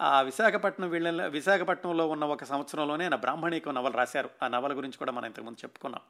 ఆ 0.00 0.22
విశాఖపట్నం 0.22 0.90
వెళ్ళ 0.90 1.26
విశాఖపట్నంలో 1.26 2.08
ఉన్న 2.08 2.24
ఒక 2.24 2.44
సంవత్సరంలోనే 2.44 3.04
ఆయన 3.04 3.14
బ్రాహ్మణికం 3.14 3.74
నవలు 3.74 3.92
రాశారు. 3.92 4.30
ఆ 4.42 4.48
నవల 4.48 4.76
గురించి 4.76 4.98
కూడా 4.98 5.12
మనం 5.12 5.26
ఇంతకుముందు 5.26 5.58
చెప్పుకున్నాం. 5.58 6.02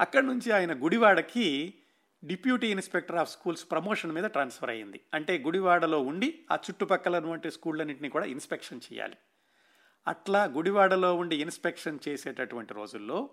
అక్కడి 0.00 0.26
నుంచి 0.26 0.52
ఆయన 0.52 0.84
గుడివాడకి 0.84 1.74
deputy 2.24 2.70
inspector 2.70 3.16
of 3.16 3.30
schools 3.30 3.70
promotion 3.70 4.12
మీద 4.12 4.24
ట్రాన్స్ఫర్ 4.24 4.70
అయ్యింది. 4.70 5.00
అంటే 5.14 5.38
గుడివాడలో 5.38 6.02
ఉండి 6.02 6.46
ఆ 6.52 6.54
చుట్టుపక్కలటువంటి 6.54 7.50
స్కూళ్ళన్నింటినీ 7.50 8.08
కూడా 8.08 8.26
ఇన్స్పెక్షన్ 8.26 8.80
చేయాలి. 8.92 9.16
అట్లా 10.08 10.44
గుడివాడలో 10.44 11.14
ఉండి 11.14 11.40
ఇన్స్పెక్షన్ 11.40 11.98
చేసేటటువంటి 12.08 12.74
రోజుల్లో 12.74 13.30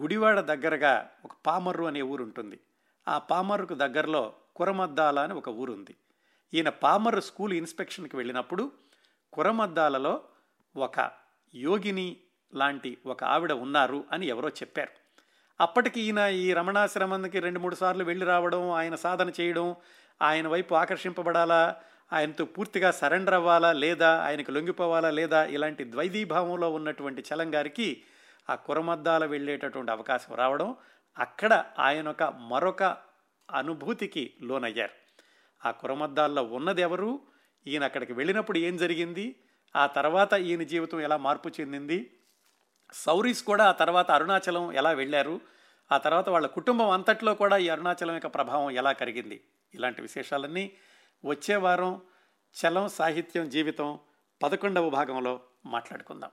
గుడివాడ 0.00 0.40
దగ్గరగా 0.40 1.10
ఒక 1.24 1.30
పామర్రు 1.46 1.84
అనే 1.84 2.02
ఊరు 2.02 2.22
ఉంటుంది. 2.22 2.60
ఆ 3.08 3.18
పామర్రుకు 3.18 3.74
దగ్గరలో 3.74 4.34
కురమద్దాల 4.56 5.18
అని 5.18 5.34
ఒక 5.34 5.48
ఊరు 5.48 5.72
ఉంది. 5.72 5.96
ఈయన 6.54 6.68
పామర్రు 6.68 7.20
స్కూల్ 7.20 7.52
ఇన్స్పెక్షన్కి 7.52 8.16
వెళ్ళినప్పుడు 8.16 8.72
కురమద్దాలలో 9.32 10.24
ఒక 10.76 11.10
యోగిని 11.54 12.16
లాంటి 12.54 12.98
ఒక 13.06 13.24
ఆవిడ 13.24 13.52
ఉన్నారు 13.52 14.04
అని 14.12 14.26
ఎవరో 14.26 14.48
చెప్పారు. 14.48 15.03
అప్పటికి 15.60 16.00
ఈయన 16.00 16.18
ఈ 16.18 16.52
రమణాశ్రమానికి 16.52 17.40
రెండు 17.40 17.58
మూడు 17.58 17.74
సార్లు 17.74 18.04
వెళ్ళి 18.04 18.26
రావడం 18.26 18.70
ఆయన 18.70 18.94
సాధన 18.94 19.30
చేయడం 19.40 19.76
ఆయన 20.22 20.48
వైపు 20.48 20.74
ఆకర్షింపబడాలా 20.74 21.76
ఆయనతో 22.12 22.44
పూర్తిగా 22.44 22.90
సరెండర్ 22.90 23.34
అవ్వాలా 23.34 23.72
లేదా 23.72 24.18
ఆయనకు 24.18 24.50
లొంగిపోవాలా 24.50 25.10
లేదా 25.10 25.44
ఇలాంటి 25.44 25.84
ద్వైదీభావంలో 25.84 26.70
ఉన్నటువంటి 26.70 27.20
చలం 27.20 27.54
గారికి 27.54 28.02
ఆ 28.50 28.54
కురమద్దాల 28.54 29.24
వెళ్ళేటటువంటి 29.24 29.92
అవకాశం 29.92 30.34
రావడం 30.34 30.76
అక్కడ 31.18 31.64
ఆయన 31.78 32.08
ఒక 32.08 32.22
మరొక 32.22 32.82
అనుభూతికి 33.50 34.34
లోనయ్యారు. 34.42 34.92
ఆ 35.68 35.70
కురమద్దాల్లో 35.70 36.42
ఉన్నది 36.42 36.82
ఎవరు? 36.82 37.20
ఈయన 37.66 37.84
అక్కడికి 37.84 38.12
వెళ్ళినప్పుడు 38.12 38.58
ఏం 38.58 38.76
జరిగింది? 38.76 39.40
ఆ 39.76 39.86
తర్వాత 39.86 40.32
ఈయన 40.32 40.62
జీవితం 40.62 41.00
ఎలా 41.00 41.16
మార్పు 41.16 41.48
చెందింది? 41.48 42.16
సౌరీస్ 42.94 43.42
కూడా 43.42 43.68
ఆ 43.68 43.72
తర్వాత 43.72 44.10
అరుణాచలం 44.10 44.72
ఎలా 44.72 44.90
వెళ్ళారు? 44.90 45.40
ఆ 45.92 45.98
తర్వాత 45.98 46.28
వాళ్ళ 46.28 46.46
కుటుంబం 46.46 46.90
అంతట్లో 46.90 47.34
కూడా 47.34 47.56
ఈ 47.56 47.68
అరుణాచలం 47.68 48.14
యొక్క 48.14 48.26
ప్రభావం 48.26 48.70
ఎలా 48.70 48.92
కరిగింది? 48.92 49.44
ఇలాంటి 49.74 50.02
విశేషాలన్నీ 50.02 50.72
వచ్చే 51.24 51.56
వారం 51.56 52.00
చలం 52.54 52.88
సాహిత్యం 52.88 53.48
జీవితం 53.48 53.98
పదకొండవ 54.42 54.90
భాగంలో 54.90 55.40
మాట్లాడుకుందాం. 55.66 56.30